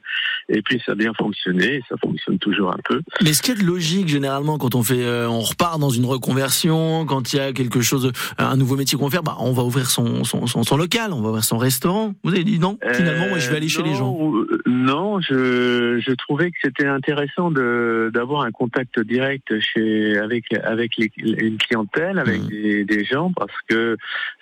[0.49, 3.01] et puis ça a bien fonctionné et ça fonctionne toujours un peu.
[3.23, 7.05] Mais ce a de logique généralement quand on fait, euh, on repart dans une reconversion,
[7.05, 9.89] quand il y a quelque chose, un nouveau métier qu'on faire, bah, on va ouvrir
[9.89, 12.13] son, son, son local, on va ouvrir son restaurant.
[12.23, 12.77] Vous avez dit non?
[12.93, 14.11] Finalement, moi, je vais aller chez les gens.
[14.17, 20.17] non, euh, Non, je, je trouvais que c'était intéressant de d'avoir un contact direct chez
[20.17, 22.47] avec avec les, une clientèle, avec Mmh.
[22.49, 23.97] des, des gens, parce que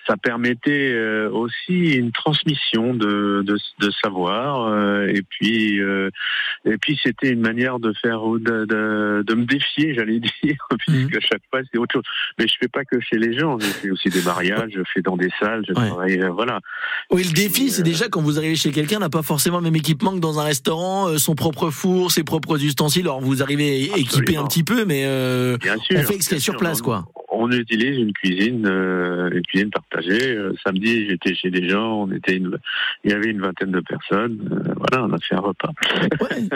[0.06, 6.10] ça permettait euh, aussi une transmission de de, de savoir euh, et puis euh,
[6.64, 11.20] et puis c'était une manière de faire de, de, de me défier, j'allais dire, puisque
[11.20, 12.04] chaque fois c'est autre chose.
[12.38, 15.02] Mais je fais pas que chez les gens, je fais aussi des mariages, je fais
[15.02, 15.88] dans des salles, je Ouais.
[15.88, 16.60] travaille, voilà.
[17.10, 19.76] Oui, le défi, c'est déjà quand vous arrivez chez quelqu'un, n'a pas forcément le même
[19.76, 23.02] équipement que dans un restaurant, son propre four, ses propres ustensiles.
[23.02, 25.98] Alors vous arrivez équipé un petit peu, mais euh, Bien sûr.
[25.98, 27.04] on fait ce sur place, quoi.
[27.30, 29.70] On utilise une cuisine, euh, une cuisine.
[30.08, 32.58] Euh, samedi, j'étais chez des gens, on était une,
[33.04, 34.38] il y avait une vingtaine de personnes.
[34.52, 35.70] Euh, voilà, on a fait un repas.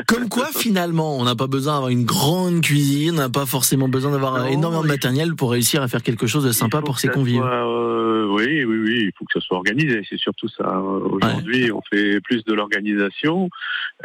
[0.06, 3.88] Comme quoi, finalement, on n'a pas besoin d'avoir une grande cuisine, on n'a pas forcément
[3.88, 7.08] besoin d'avoir énormément de matériel pour réussir à faire quelque chose de sympa pour ses
[7.08, 7.42] convives.
[7.42, 10.02] euh, oui, oui, oui, il faut que ça soit organisé.
[10.08, 10.80] C'est surtout ça.
[10.80, 13.48] Aujourd'hui, on fait plus de l'organisation,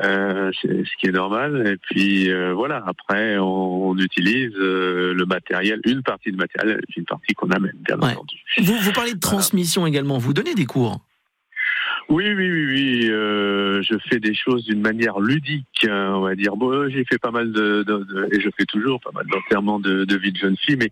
[0.03, 0.67] euh, ce
[0.99, 1.67] qui est normal.
[1.67, 2.83] Et puis euh, voilà.
[2.87, 7.95] Après, on, on utilise le matériel, une partie de matériel, une partie qu'on amène, bien
[7.99, 8.11] Ouais.
[8.11, 8.35] entendu.
[8.59, 11.04] Vous, vous parlez de transmission également, vous donnez des cours
[12.07, 13.07] Oui, oui, oui, oui.
[13.09, 16.55] euh, je fais des choses d'une manière ludique, hein, on va dire.
[16.55, 19.25] Bon, euh, j'ai fait pas mal de, de- de- et je fais toujours pas mal
[19.25, 20.91] d'enterrements de, de vie de jeune fille, mais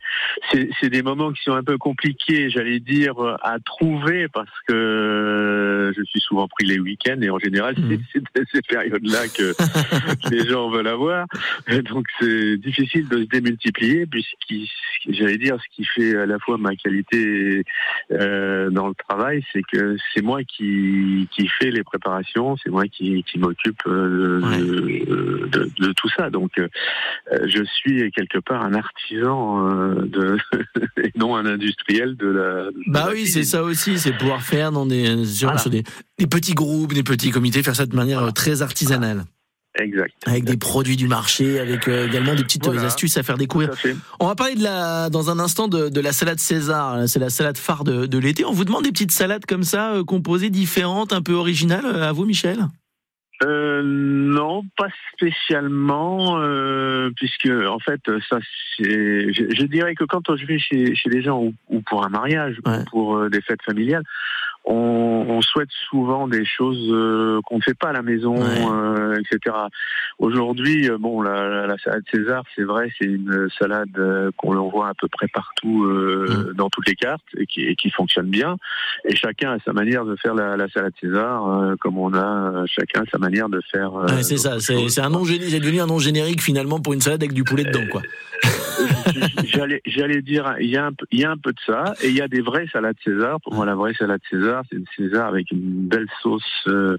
[0.52, 4.74] c'est c'est des moments qui sont un peu compliqués, j'allais dire, à trouver parce que
[4.74, 9.28] euh, je suis souvent pris les week-ends et en général, c'est c'est de ces périodes-là
[9.28, 9.54] que
[10.34, 11.28] les gens veulent avoir.
[11.68, 14.68] Et donc, c'est difficile de se démultiplier, puisqu'il,
[15.10, 17.64] j'allais dire, ce qui fait à la fois ma qualité
[18.12, 21.03] euh, dans le travail, c'est que c'est moi qui,
[21.36, 26.30] qui fais les préparations, c'est moi qui, qui m'occupe euh, de, de, de tout ça.
[26.30, 26.68] Donc, euh,
[27.46, 30.38] je suis quelque part un artisan euh, de,
[31.04, 32.70] et non un industriel de la.
[32.88, 35.60] Bah la oui, c'est ça aussi, c'est pouvoir faire dans des, sur, Voilà.
[35.60, 35.84] sur des,
[36.18, 39.24] des petits groupes, des petits comités, faire ça de manière très artisanale.
[39.80, 40.14] Exact.
[40.28, 42.88] Avec des produits du marché, avec euh, également des petites euh, Voilà.
[42.88, 43.72] astuces à faire découvrir.
[43.72, 43.88] À.
[44.20, 47.08] On va parler de la, dans un instant de, de la salade César.
[47.08, 48.46] C'est la salade phare de, de l'été.
[48.46, 51.86] On vous demande des petites salades comme ça, euh, composées différentes, un peu originales.
[51.86, 52.60] À vous, Michel?
[53.44, 58.00] Euh, non, pas spécialement, euh, puisque en fait,
[58.30, 58.38] ça,
[58.78, 62.06] c'est, je, je dirais que quand je vais chez, chez les gens ou, ou pour
[62.06, 64.04] un mariage ou pour euh, des fêtes familiales,
[64.66, 68.36] on, on souhaite souvent des choses euh, qu'on ne fait pas à la maison,
[68.74, 69.56] euh, etc.
[70.20, 74.54] Aujourd'hui, euh, bon, la, la- la salade César, c'est vrai, c'est une salade euh, qu'on
[74.70, 78.28] voit à peu près partout euh, dans toutes les cartes et qui, et qui fonctionne
[78.28, 78.58] bien.
[79.06, 82.64] Et chacun a sa manière de faire la, la salade César, euh, comme on a
[82.68, 83.96] chacun sa manière de faire.
[83.96, 86.80] euh, Ouais, c'est ça, c'est c'est un nom générique, c'est devenu un nom générique finalement
[86.80, 88.02] pour une salade avec du poulet dedans, quoi.
[89.54, 92.08] J'allais, j'allais dire, il y a un il y a un peu de ça, et
[92.10, 93.40] il y a des vraies salades César.
[93.42, 96.98] Pour moi, la vraie salade César, c'est une César avec une belle sauce, euh,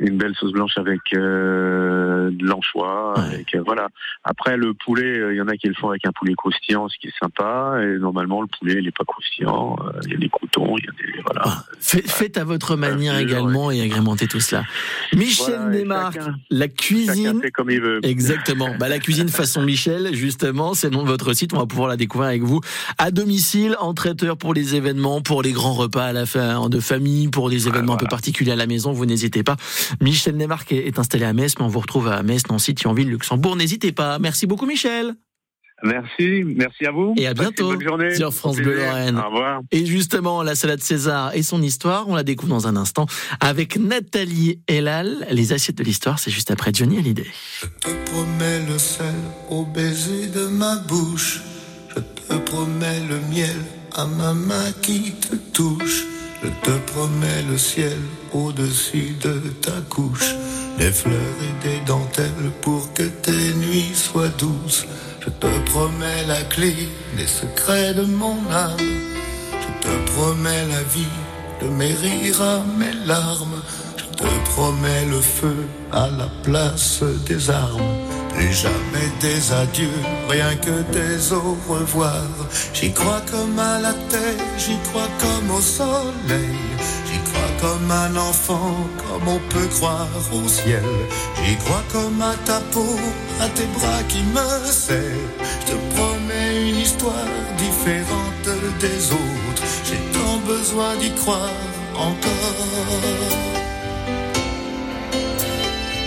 [0.00, 3.14] une belle sauce blanche avec euh, de l'anchois.
[3.18, 3.88] avec, euh, voilà.
[4.24, 6.96] Après, le poulet, il y en a qui le font avec un poulet croustillant, ce
[6.98, 7.78] qui est sympa.
[7.82, 9.76] Et normalement, le poulet, il est pas croustillant.
[10.06, 11.64] Il y a des croutons, il y a des voilà.
[11.80, 14.64] Fait- Faites à votre manière également et agrémentez tout cela.
[15.14, 17.26] Michel Voilà, chacun- la cuisine.
[17.26, 18.00] Chacun fait comme il veut.
[18.04, 18.68] Exactement.
[18.78, 21.34] Bah, la cuisine façon Michel, justement, c'est le nom de votre site.
[21.34, 21.52] site.
[21.52, 22.60] On va pouvoir la découvrir avec vous
[22.98, 26.80] à domicile, en traiteur pour les événements, pour les grands repas à la fin de
[26.80, 28.92] famille, pour des événements un peu particuliers à la maison.
[28.92, 29.56] Vous n'hésitez pas.
[30.00, 33.56] Michel Nemarque est installé à Metz, mais on vous retrouve à Metz, Nancy, Thionville, Luxembourg.
[33.56, 34.18] N'hésitez pas.
[34.18, 35.14] Merci beaucoup, Michel.
[35.82, 37.14] Merci, merci à vous.
[37.16, 38.14] Et à bientôt bonne journée.
[38.14, 38.76] sur France Au Bleu.
[38.76, 39.18] Lorraine.
[39.18, 39.60] Au revoir.
[39.70, 43.06] Et justement, la salade César et son histoire, on la découvre dans un instant
[43.40, 45.26] avec Nathalie Elal.
[45.30, 47.26] Les assiettes de l'histoire, c'est juste après Johnny Hallyday.
[47.80, 49.14] te promets le sel
[49.50, 51.42] au baiser de ma bouche.
[52.28, 53.56] Je te promets le miel
[53.94, 56.04] à ma main qui te touche.
[56.42, 57.98] Je te promets le ciel
[58.32, 60.34] au-dessus de ta couche.
[60.78, 64.86] Des fleurs et des dentelles pour que tes nuits soient douces.
[65.20, 66.74] Je te promets la clé
[67.16, 68.78] des secrets de mon âme.
[69.52, 71.16] Je te promets la vie
[71.62, 73.62] de mes rires à mes larmes.
[73.96, 75.56] Je te promets le feu
[75.92, 78.23] à la place des armes.
[78.34, 82.26] Plus jamais des adieux, rien que des au revoir.
[82.72, 86.58] J'y crois comme à la terre, j'y crois comme au soleil.
[87.06, 90.82] J'y crois comme un enfant, comme on peut croire au ciel.
[91.44, 92.98] J'y crois comme à ta peau,
[93.40, 95.30] à tes bras qui me serrent.
[95.60, 98.48] Je te promets une histoire différente
[98.80, 99.62] des autres.
[99.84, 101.60] J'ai tant besoin d'y croire
[101.96, 103.54] encore.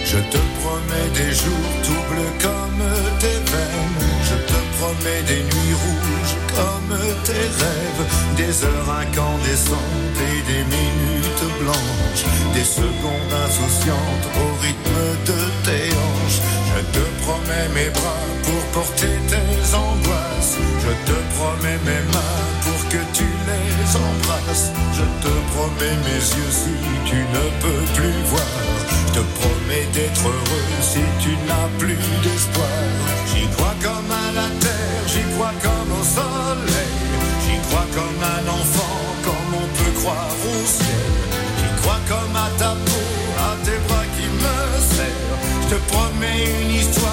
[0.06, 0.38] Je te
[0.68, 2.06] promets des jours tout
[2.46, 2.84] comme
[3.20, 4.04] tes veines.
[4.30, 6.98] Je te promets des nuits rouges comme
[7.28, 8.04] tes rêves.
[8.36, 12.26] Des heures incandescentes et des minutes blanches.
[12.54, 16.42] Des secondes insouciantes au rythme de tes hanches.
[16.72, 20.58] Je te promets mes bras pour porter tes angoisses.
[20.84, 22.57] Je te promets mes mains
[22.90, 24.72] que tu les embrasses.
[24.94, 26.76] Je te promets mes yeux si
[27.06, 28.58] tu ne peux plus voir.
[29.08, 32.80] Je te promets d'être heureux si tu n'as plus d'espoir.
[33.30, 36.96] J'y crois comme à la terre, j'y crois comme au soleil.
[37.44, 41.12] J'y crois comme un enfant, comme on peut croire au ciel.
[41.60, 43.08] J'y crois comme à ta peau,
[43.48, 44.58] à tes bras qui me
[44.96, 45.40] serrent.
[45.64, 47.07] Je te promets une histoire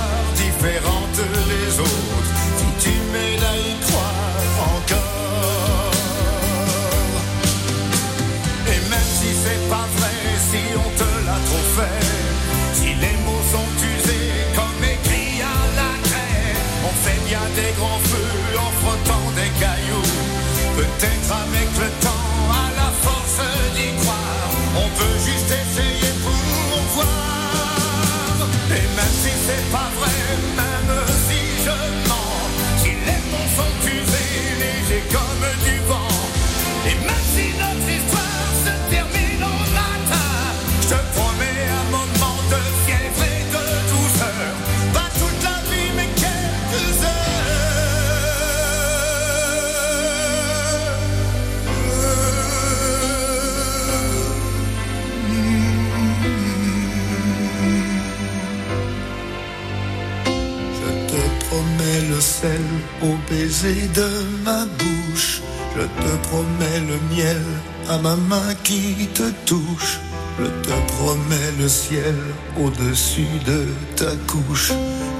[63.54, 64.08] baiser de
[64.44, 65.40] ma bouche.
[65.76, 67.42] Je te promets le miel
[67.88, 69.98] à ma main qui te touche.
[70.38, 72.16] Je te promets le ciel
[72.60, 74.72] au-dessus de ta couche.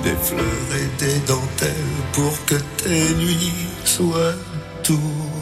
[0.02, 4.34] Des fleurs et des dentelles pour que tes nuits soient
[4.84, 5.33] douces.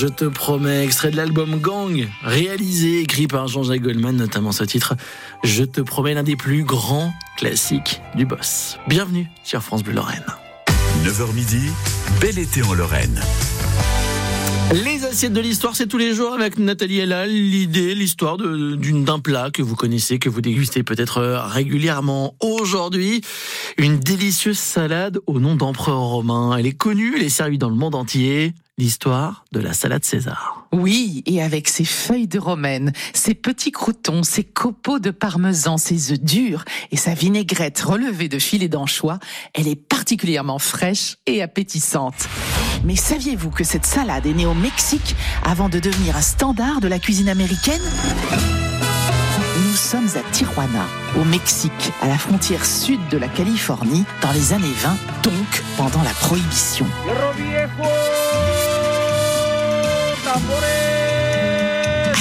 [0.00, 4.96] Je te promets, extrait de l'album Gang, réalisé, écrit par Jean-Jacques Goldman, notamment ce titre,
[5.44, 8.78] Je te promets l'un des plus grands classiques du boss.
[8.88, 10.24] Bienvenue sur France Bleu Lorraine.
[11.04, 11.68] 9h midi,
[12.18, 13.20] bel été en Lorraine.
[14.72, 17.26] Les assiettes de l'histoire, c'est tous les jours avec Nathalie Ella.
[17.26, 22.36] L'idée, l'histoire d'un plat que vous connaissez, que vous dégustez peut-être euh, régulièrement.
[22.40, 23.20] Aujourd'hui,
[23.76, 26.56] une délicieuse salade au nom d'empereur romain.
[26.56, 28.54] Elle est connue, elle est servie dans le monde entier.
[28.80, 30.66] L'histoire de la salade César.
[30.72, 36.12] Oui, et avec ses feuilles de romaine, ses petits croutons, ses copeaux de parmesan, ses
[36.12, 39.18] œufs durs et sa vinaigrette relevée de filets d'anchois,
[39.52, 42.26] elle est particulièrement fraîche et appétissante.
[42.82, 45.14] Mais saviez-vous que cette salade est née au Mexique
[45.44, 47.82] avant de devenir un standard de la cuisine américaine?
[49.68, 50.86] Nous sommes à Tijuana,
[51.20, 56.02] au Mexique, à la frontière sud de la Californie, dans les années 20, donc pendant
[56.02, 56.86] la Prohibition.
[60.32, 60.89] À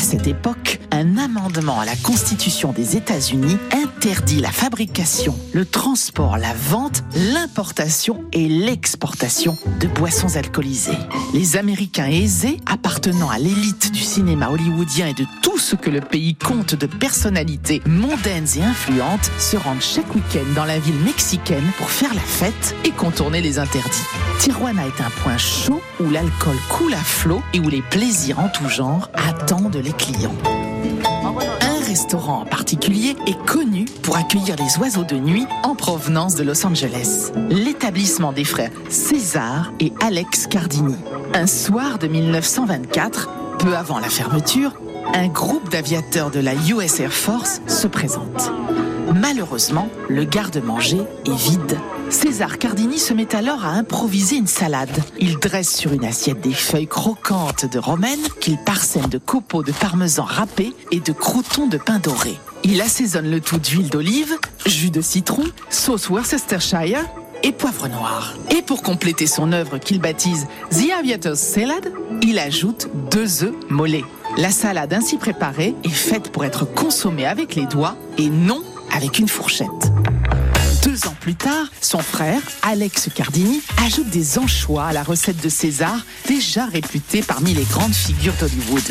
[0.10, 6.52] cette époque, un amendement à la Constitution des États-Unis interdit la fabrication, le transport, la
[6.52, 10.98] vente, l'importation et l'exportation de boissons alcoolisées.
[11.36, 16.02] Les Américains aisés, appartenant à l'élite du cinéma hollywoodien et de tout ce que le
[16.02, 21.70] pays compte de personnalités mondaines et influentes, se rendent chaque week-end dans la ville mexicaine
[21.78, 24.08] pour faire la fête et contourner les interdits.
[24.40, 28.48] Tijuana est un point chaud où l'alcool coule à flot et où les plaisirs en
[28.48, 30.36] tout genre attendent les clients.
[31.62, 36.44] Un restaurant en particulier est connu pour accueillir les oiseaux de nuit en provenance de
[36.44, 37.32] Los Angeles.
[37.50, 40.96] L'établissement des frères César et Alex Cardini.
[41.34, 43.30] Un soir de 1924,
[43.60, 44.74] peu avant la fermeture,
[45.14, 48.52] un groupe d'aviateurs de la US Air Force se présente.
[49.14, 51.78] Malheureusement, le garde-manger est vide.
[52.10, 54.90] César Cardini se met alors à improviser une salade.
[55.20, 59.72] Il dresse sur une assiette des feuilles croquantes de romaine qu'il parsème de copeaux de
[59.72, 62.36] parmesan râpé et de croutons de pain doré.
[62.64, 64.36] Il assaisonne le tout d'huile d'olive,
[64.66, 67.06] jus de citron, sauce Worcestershire
[67.44, 68.34] et poivre noir.
[68.58, 71.94] Et pour compléter son œuvre qu'il baptise The Aviator's Salad,
[72.24, 74.06] il ajoute deux œufs mollets.
[74.38, 79.20] La salade ainsi préparée est faite pour être consommée avec les doigts et non avec
[79.20, 79.70] une fourchette.
[80.84, 85.50] Deux ans plus tard, son frère, Alex Cardini, ajoute des anchois à la recette de
[85.50, 88.84] César, déjà réputée parmi les grandes figures d'Hollywood.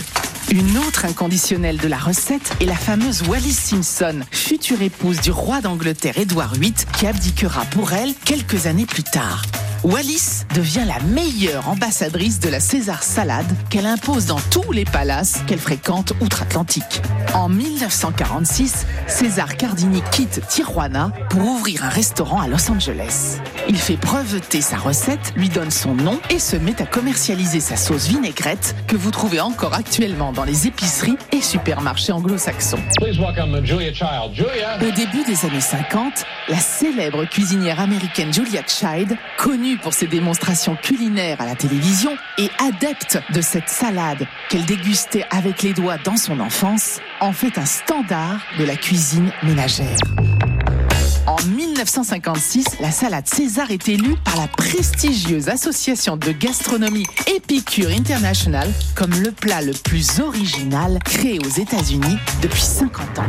[0.51, 5.63] Une autre inconditionnelle de la recette est la fameuse Wallis Simpson, future épouse du roi
[5.63, 9.43] d'Angleterre Édouard VIII, qui abdiquera pour elle quelques années plus tard.
[9.85, 15.43] Wallis devient la meilleure ambassadrice de la César salade qu'elle impose dans tous les palaces
[15.47, 17.01] qu'elle fréquente outre-Atlantique.
[17.33, 23.39] En 1946, César Cardini quitte Tijuana pour ouvrir un restaurant à Los Angeles.
[23.69, 27.77] Il fait breveter sa recette, lui donne son nom et se met à commercialiser sa
[27.77, 32.81] sauce vinaigrette que vous trouvez encore actuellement dans les épiceries et supermarchés anglo-saxons.
[33.01, 40.77] Au début des années 50, la célèbre cuisinière américaine Julia Child, connue pour ses démonstrations
[40.77, 46.17] culinaires à la télévision et adepte de cette salade qu'elle dégustait avec les doigts dans
[46.17, 49.99] son enfance, en fait un standard de la cuisine ménagère.
[51.29, 58.67] En 1956, la salade César est élue par la prestigieuse association de gastronomie Epicure International
[58.95, 63.27] comme le plat le plus original créé aux États-Unis depuis 50 ans.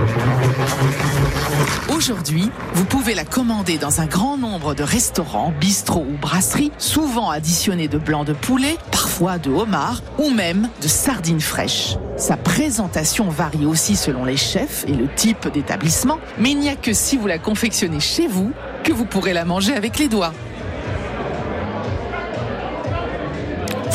[1.94, 7.30] Aujourd'hui, vous pouvez la commander dans un grand nombre de restaurants, bistrots ou brasseries, souvent
[7.30, 11.98] additionnés de blanc de poulet, parfois de homard ou même de sardines fraîches.
[12.20, 16.76] Sa présentation varie aussi selon les chefs et le type d'établissement, mais il n'y a
[16.76, 18.52] que si vous la confectionnez chez vous
[18.84, 20.34] que vous pourrez la manger avec les doigts.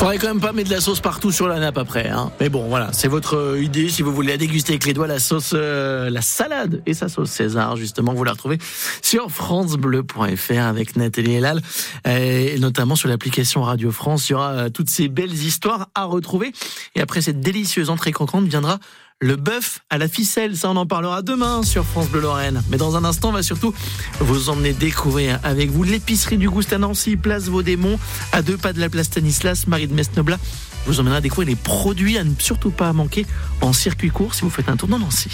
[0.05, 2.11] Faudrait quand même pas mettre de la sauce partout sur la nappe après.
[2.11, 2.31] Hein.
[2.39, 3.89] Mais bon, voilà, c'est votre euh, idée.
[3.89, 7.09] Si vous voulez la déguster avec les doigts, la sauce, euh, la salade et sa
[7.09, 8.59] sauce César, justement, vous la retrouvez
[9.01, 11.63] sur francebleu.fr avec Nathalie Elal,
[12.07, 14.29] et notamment sur l'application Radio France.
[14.29, 16.53] Il y aura euh, toutes ces belles histoires à retrouver.
[16.95, 18.81] Et après cette délicieuse entrée croquante viendra
[19.21, 22.63] le bœuf à la ficelle, ça on en parlera demain sur France Bleu Lorraine.
[22.69, 23.73] Mais dans un instant, on va surtout
[24.21, 27.99] vous emmener découvrir avec vous l'épicerie du Goust à Nancy, place Vaudémont,
[28.33, 30.39] à deux pas de la place Stanislas, Marie de Mesnoblat.
[30.87, 33.25] Vous emmènera découvrir les produits à ne surtout pas manquer
[33.61, 35.31] en circuit court si vous faites un tour dans Nancy.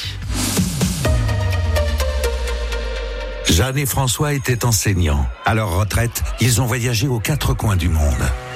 [3.49, 5.27] Jeanne et François étaient enseignants.
[5.45, 8.01] À leur retraite, ils ont voyagé aux quatre coins du monde.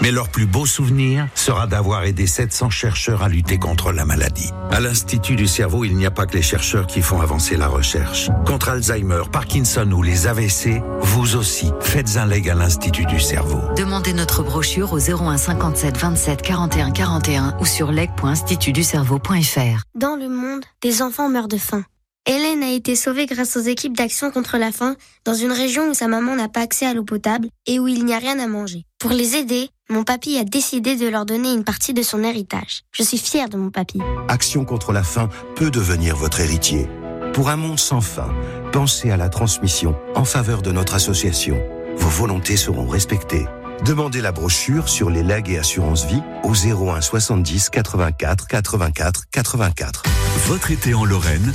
[0.01, 4.51] Mais leur plus beau souvenir sera d'avoir aidé 700 chercheurs à lutter contre la maladie.
[4.71, 7.69] À l'Institut du cerveau, il n'y a pas que les chercheurs qui font avancer la
[7.69, 8.31] recherche.
[8.47, 13.61] Contre Alzheimer, Parkinson ou les AVC, vous aussi, faites un leg à l'Institut du cerveau.
[13.77, 19.83] Demandez notre brochure au 01 57 27 41 41 ou sur leg.institutducerveau.fr.
[19.95, 21.85] Dans le monde, des enfants meurent de faim.
[22.27, 24.97] Hélène a été sauvée grâce aux équipes d'action contre la faim
[25.27, 28.07] dans une région où sa maman n'a pas accès à l'eau potable et où il
[28.07, 28.87] n'y a rien à manger.
[28.99, 32.81] Pour les aider, mon papy a décidé de leur donner une partie de son héritage.
[32.93, 34.01] Je suis fière de mon papy.
[34.29, 36.89] Action contre la faim peut devenir votre héritier.
[37.35, 38.33] Pour un monde sans faim,
[38.73, 41.63] pensez à la transmission en faveur de notre association.
[41.99, 43.45] Vos volontés seront respectées.
[43.85, 50.03] Demandez la brochure sur les legs et assurances vie au 01 70 84 84 84.
[50.47, 51.53] Votre été en Lorraine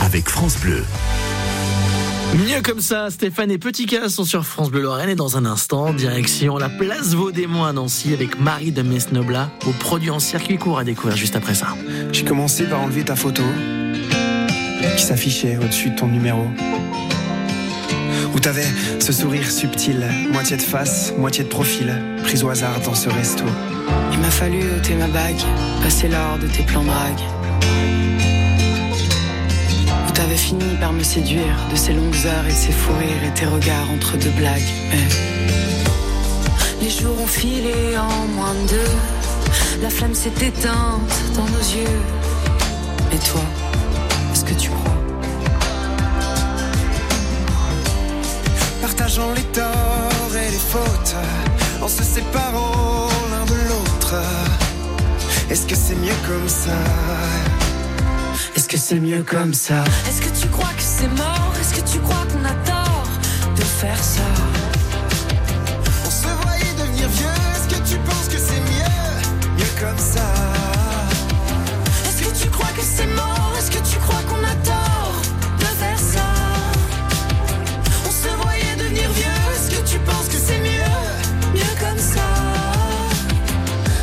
[0.00, 0.84] avec France Bleu.
[2.34, 5.44] Mieux comme ça, Stéphane et Petit Cas sont sur France Bleu Lorraine et dans un
[5.44, 10.56] instant, direction la place Vaudémont à Nancy avec Marie de Mesnobla au produit en circuit
[10.56, 11.68] court à découvrir juste après ça.
[12.10, 13.42] J'ai commencé par enlever ta photo
[14.96, 16.46] qui s'affichait au-dessus de ton numéro.
[18.34, 18.66] Où t'avais
[18.98, 20.02] ce sourire subtil,
[20.32, 21.92] moitié de face, moitié de profil,
[22.22, 23.44] prise au hasard dans ce resto.
[24.12, 25.42] Il m'a fallu ôter ma bague,
[25.82, 27.20] passer l'or de tes plans drague.
[30.34, 33.90] Fini par me séduire de ces longues heures et ces fous rires et tes regards
[33.94, 34.60] entre deux blagues.
[36.80, 38.90] Les jours ont filé en moins de deux.
[39.82, 42.00] La flamme s'est éteinte dans nos yeux.
[43.12, 43.42] Et toi,
[44.32, 44.96] est-ce que tu crois?
[48.80, 51.14] Partageant les torts et les fautes,
[51.80, 54.14] en se séparant l'un de l'autre.
[55.50, 56.72] Est-ce que c'est mieux comme ça?
[58.72, 59.84] Que c'est mieux comme ça.
[60.08, 61.52] Est-ce que tu crois que c'est mort?
[61.60, 63.06] Est-ce que tu crois qu'on a tort
[63.54, 64.22] de faire ça?
[66.06, 69.58] On se voyait devenir vieux, est-ce que tu penses que c'est mieux?
[69.58, 70.24] Mieux comme ça.
[72.06, 73.52] Est-ce que tu crois que c'est mort?
[73.58, 75.20] Est-ce que tu crois qu'on a tort
[75.58, 76.24] de faire ça?
[78.06, 81.52] On se voyait devenir vieux, est-ce que tu penses que c'est mieux?
[81.52, 82.24] Mieux comme ça.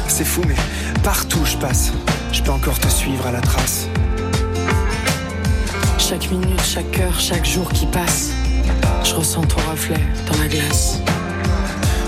[0.08, 0.58] C'est fou, mais
[1.02, 1.92] partout où je passe,
[2.32, 3.88] je peux encore te suivre à la trace.
[6.10, 8.32] Chaque minute, chaque heure, chaque jour qui passe,
[9.04, 10.98] je ressens ton reflet dans la glace.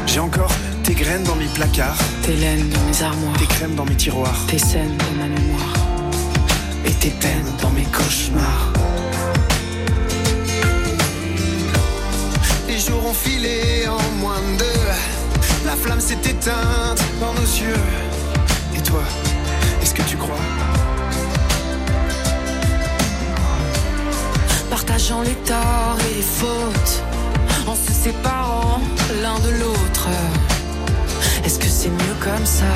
[0.07, 3.85] J'ai encore tes graines dans mes placards, Tes laines dans mes armoires, tes crèmes dans
[3.85, 5.73] mes tiroirs, tes scènes dans ma mémoire.
[6.83, 8.73] et tes peines dans mes cauchemars.
[12.67, 14.81] Les jours ont filé en moins de deux.
[15.63, 17.83] La flamme s'est éteinte dans nos yeux.
[18.75, 19.03] Et toi,
[19.79, 20.70] est-ce que tu crois
[24.71, 27.03] Partageant les torts et les fautes,
[27.67, 28.79] en se séparant
[29.21, 30.07] l'un de l'autre.
[31.43, 32.73] Est-ce que c'est mieux comme ça?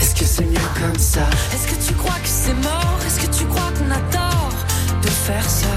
[0.00, 1.22] Est-ce que c'est mieux comme ça?
[1.54, 2.98] Est-ce que tu crois que c'est mort?
[3.06, 4.52] Est-ce que tu crois qu'on a tort
[5.02, 5.74] de faire ça?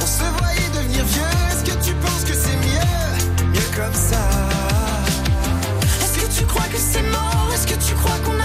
[0.00, 1.34] On se voyait devenir vieux.
[1.50, 3.50] Est-ce que tu penses que c'est mieux?
[3.54, 4.22] Mieux comme ça.
[6.02, 7.48] Est-ce que tu crois que c'est mort?
[7.52, 8.37] Est-ce que tu crois qu'on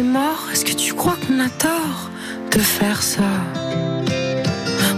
[0.00, 2.10] Est-ce que tu crois qu'on a tort
[2.52, 3.22] de faire ça?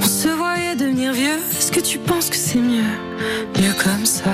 [0.01, 2.85] On se voyait devenir vieux Est-ce que tu penses que c'est mieux?
[3.61, 4.31] Mieux comme ça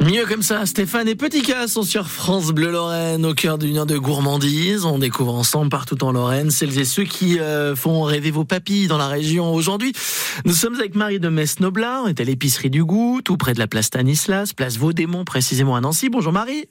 [0.00, 3.78] Mieux comme ça, Stéphane et Petit Cas sont sur France Bleu Lorraine, au cœur d'une
[3.78, 4.84] heure de gourmandise.
[4.84, 8.86] On découvre ensemble partout en Lorraine celles et ceux qui euh, font rêver vos papilles
[8.86, 9.94] dans la région aujourd'hui.
[10.44, 13.58] Nous sommes avec Marie de Metz-Noblat, on est à l'épicerie du goût, tout près de
[13.58, 16.10] la place Stanislas, place Vaudémont précisément à Nancy.
[16.10, 16.66] Bonjour Marie.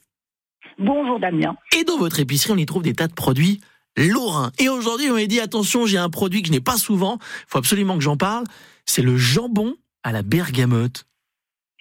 [0.80, 1.56] Bonjour Damien.
[1.78, 3.60] Et dans votre épicerie, on y trouve des tas de produits
[3.98, 4.52] lorrains.
[4.60, 7.18] Et aujourd'hui, on m'a dit, attention, j'ai un produit que je n'ai pas souvent,
[7.48, 8.46] faut absolument que j'en parle,
[8.86, 11.06] c'est le jambon à la bergamote.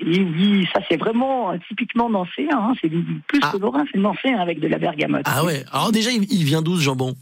[0.01, 2.49] Et oui, ça c'est vraiment euh, typiquement nancéen.
[2.53, 2.73] Hein.
[2.81, 5.25] C'est plus que lorrain, c'est nancéen avec de la bergamote.
[5.27, 7.15] Ah ouais, alors déjà, il il vient d'où ce jambon?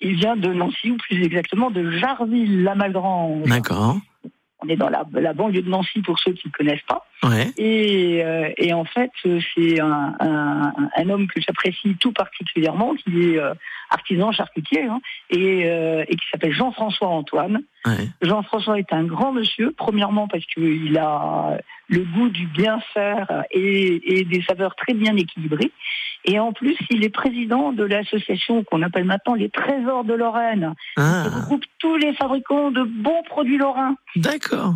[0.00, 3.44] Il vient de Nancy, ou plus exactement de Jarville-la-Malgrande.
[3.44, 3.98] D'accord.
[4.64, 7.06] On est dans la, la banlieue de Nancy pour ceux qui ne connaissent pas.
[7.22, 7.50] Ouais.
[7.58, 12.94] Et, euh, et en fait, euh, c'est un, un, un homme que j'apprécie tout particulièrement,
[12.94, 13.54] qui est euh,
[13.94, 17.62] artisan charcutier, hein, et, euh, et qui s'appelle Jean-François Antoine.
[17.86, 18.08] Ouais.
[18.22, 24.18] Jean-François est un grand monsieur, premièrement parce qu'il a le goût du bien faire et,
[24.18, 25.70] et des saveurs très bien équilibrées.
[26.26, 30.74] Et en plus, il est président de l'association qu'on appelle maintenant les Trésors de Lorraine,
[30.96, 31.24] Ah.
[31.24, 33.94] qui regroupe tous les fabricants de bons produits lorrains.
[34.16, 34.74] D'accord.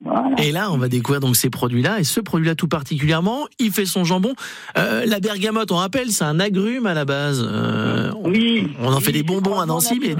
[0.00, 0.36] Voilà.
[0.38, 1.98] Et là, on va découvrir donc ces produits-là.
[1.98, 4.34] Et ce produit-là tout particulièrement, il fait son jambon.
[4.76, 7.44] Euh, la bergamote, on rappelle, c'est un agrume à la base.
[7.44, 8.70] Euh, Oui.
[8.80, 10.14] On en fait des bonbons à Nancy, mais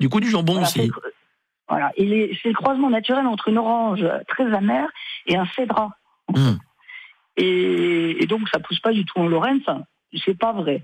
[0.00, 0.90] du, coup du jambon Voilà, aussi.
[1.68, 4.88] Voilà, et c'est le croisement naturel entre une orange très amère
[5.26, 5.90] et un cédra.
[6.28, 6.56] Hmm.
[7.38, 9.80] Et, et donc ça pousse pas du tout en Lorraine, ça,
[10.24, 10.82] c'est pas vrai.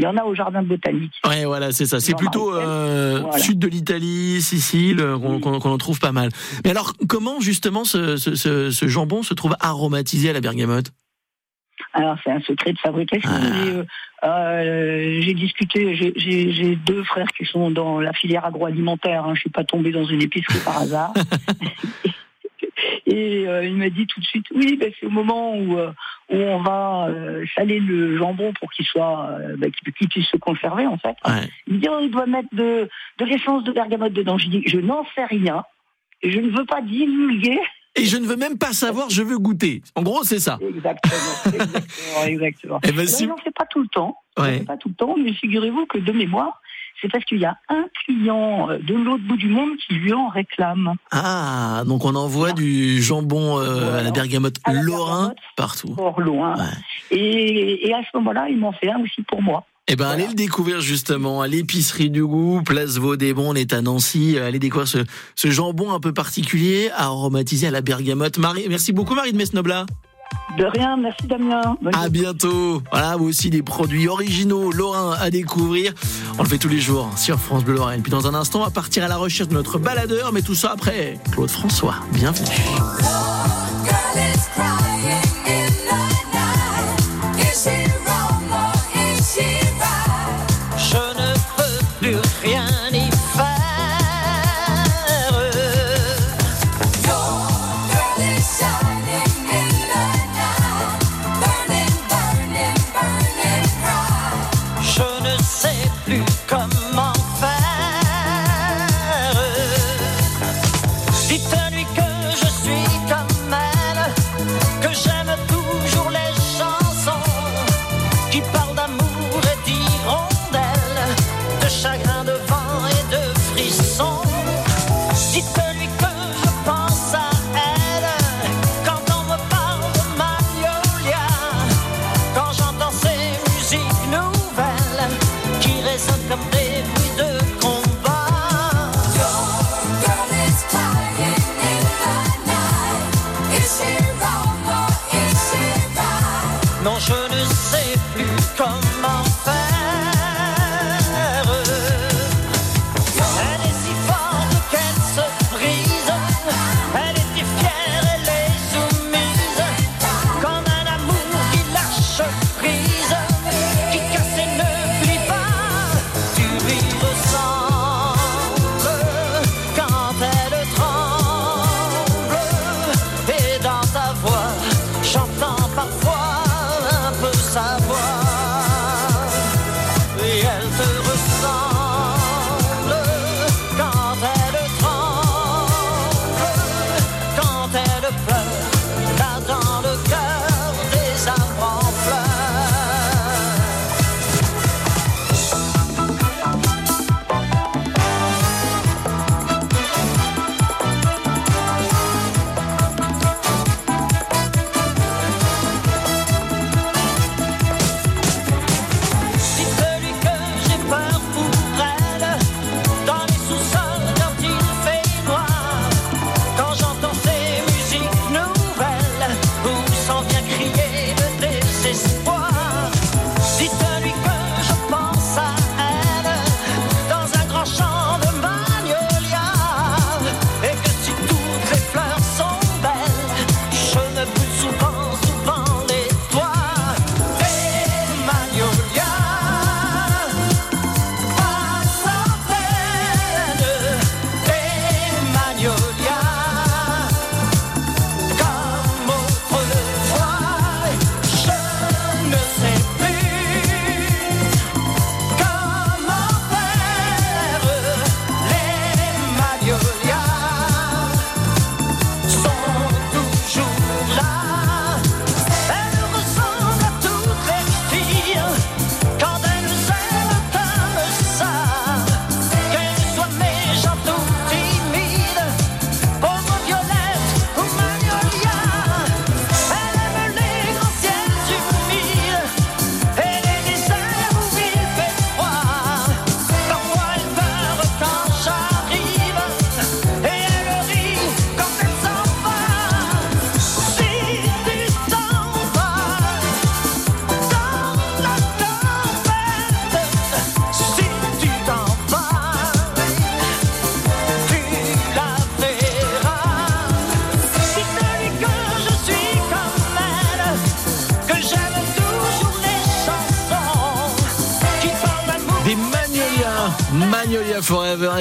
[0.00, 1.12] Il y en a au jardin botanique.
[1.28, 2.00] Ouais, voilà, c'est ça.
[2.00, 3.38] C'est plutôt euh, Voilà.
[3.38, 6.30] sud de l'Italie, Sicile, euh, qu'on en trouve pas mal.
[6.64, 10.86] Mais alors, comment justement ce, ce, ce, ce jambon se trouve aromatisé à la bergamote?
[11.92, 13.28] Alors c'est un secret de fabrication.
[13.30, 13.66] Ah.
[13.66, 13.84] euh,
[14.24, 19.26] euh, j'ai discuté, j'ai- deux frères qui sont dans la filière agroalimentaire.
[19.26, 21.12] Hein, je suis pas tombée dans une épicerie par hasard.
[23.06, 25.76] Et euh, il m'a dit tout de suite, oui, ben, c'est au moment où,
[26.30, 30.36] où on va euh, saler le jambon pour qu'il soit, euh, ben, qu'il puisse se
[30.36, 31.16] conserver en fait.
[31.66, 34.38] Il me dit, oh, il doit mettre de, de l'essence de bergamote dedans.
[34.38, 35.64] Je dis, je n'en sais rien.
[36.22, 37.58] Et je ne veux pas divulguer.
[37.96, 39.82] Et je ne veux même pas savoir, je veux goûter.
[39.96, 40.58] En gros, c'est ça.
[40.60, 41.14] Exactement,
[41.46, 42.80] exactement, exactement.
[42.84, 44.16] Eh ben, si- fait pas tout le temps.
[44.38, 44.60] Ouais.
[44.60, 46.60] pas tout le temps, mais figurez-vous que de mémoire,
[47.00, 50.12] c'est parce qu'il y a un client euh, de l'autre bout du monde qui lui
[50.12, 50.94] en réclame.
[51.10, 55.94] Ah, donc on envoie du jambon euh, à la bergamote À la lorrain partout.
[55.94, 56.54] Fort loin.
[57.10, 59.64] Et, et à ce moment-là, il m'en fait un aussi pour moi.
[59.92, 63.82] Eh ben, allez le découvrir justement à l'épicerie du goût, place Vaudémont, on est à
[63.82, 64.36] Nancy.
[64.36, 64.98] Euh, Allez découvrir ce,
[65.34, 68.38] ce jambon un peu particulier, aromatisé à la bergamote.
[68.38, 69.86] Marie, merci beaucoup Marie de Mesnobla.
[70.58, 71.76] De rien, merci Damien.
[71.80, 72.82] Bonne À bientôt.
[72.90, 75.92] Voilà, vous aussi des produits originaux lorrains à découvrir.
[76.38, 78.02] On le fait tous les jours sur France Bleu Lorraine.
[78.02, 80.54] Puis dans un instant, on va partir à la recherche de notre baladeur, mais tout
[80.54, 81.94] ça après Claude François.
[82.12, 82.46] Bienvenue.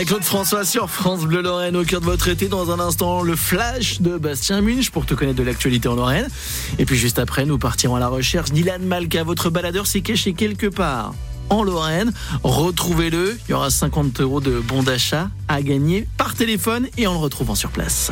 [0.09, 2.47] Claude François sur France Bleu Lorraine au cœur de votre été.
[2.47, 6.27] Dans un instant, le flash de Bastien Munch pour te connaître de l'actualité en Lorraine.
[6.79, 9.23] Et puis juste après, nous partirons à la recherche d'Ilan Malka.
[9.23, 11.13] Votre baladeur s'est caché quelque part
[11.51, 12.11] en Lorraine.
[12.41, 13.37] Retrouvez-le.
[13.47, 17.19] Il y aura 50 euros de bons d'achat à gagner par téléphone et en le
[17.19, 18.11] retrouvant sur place.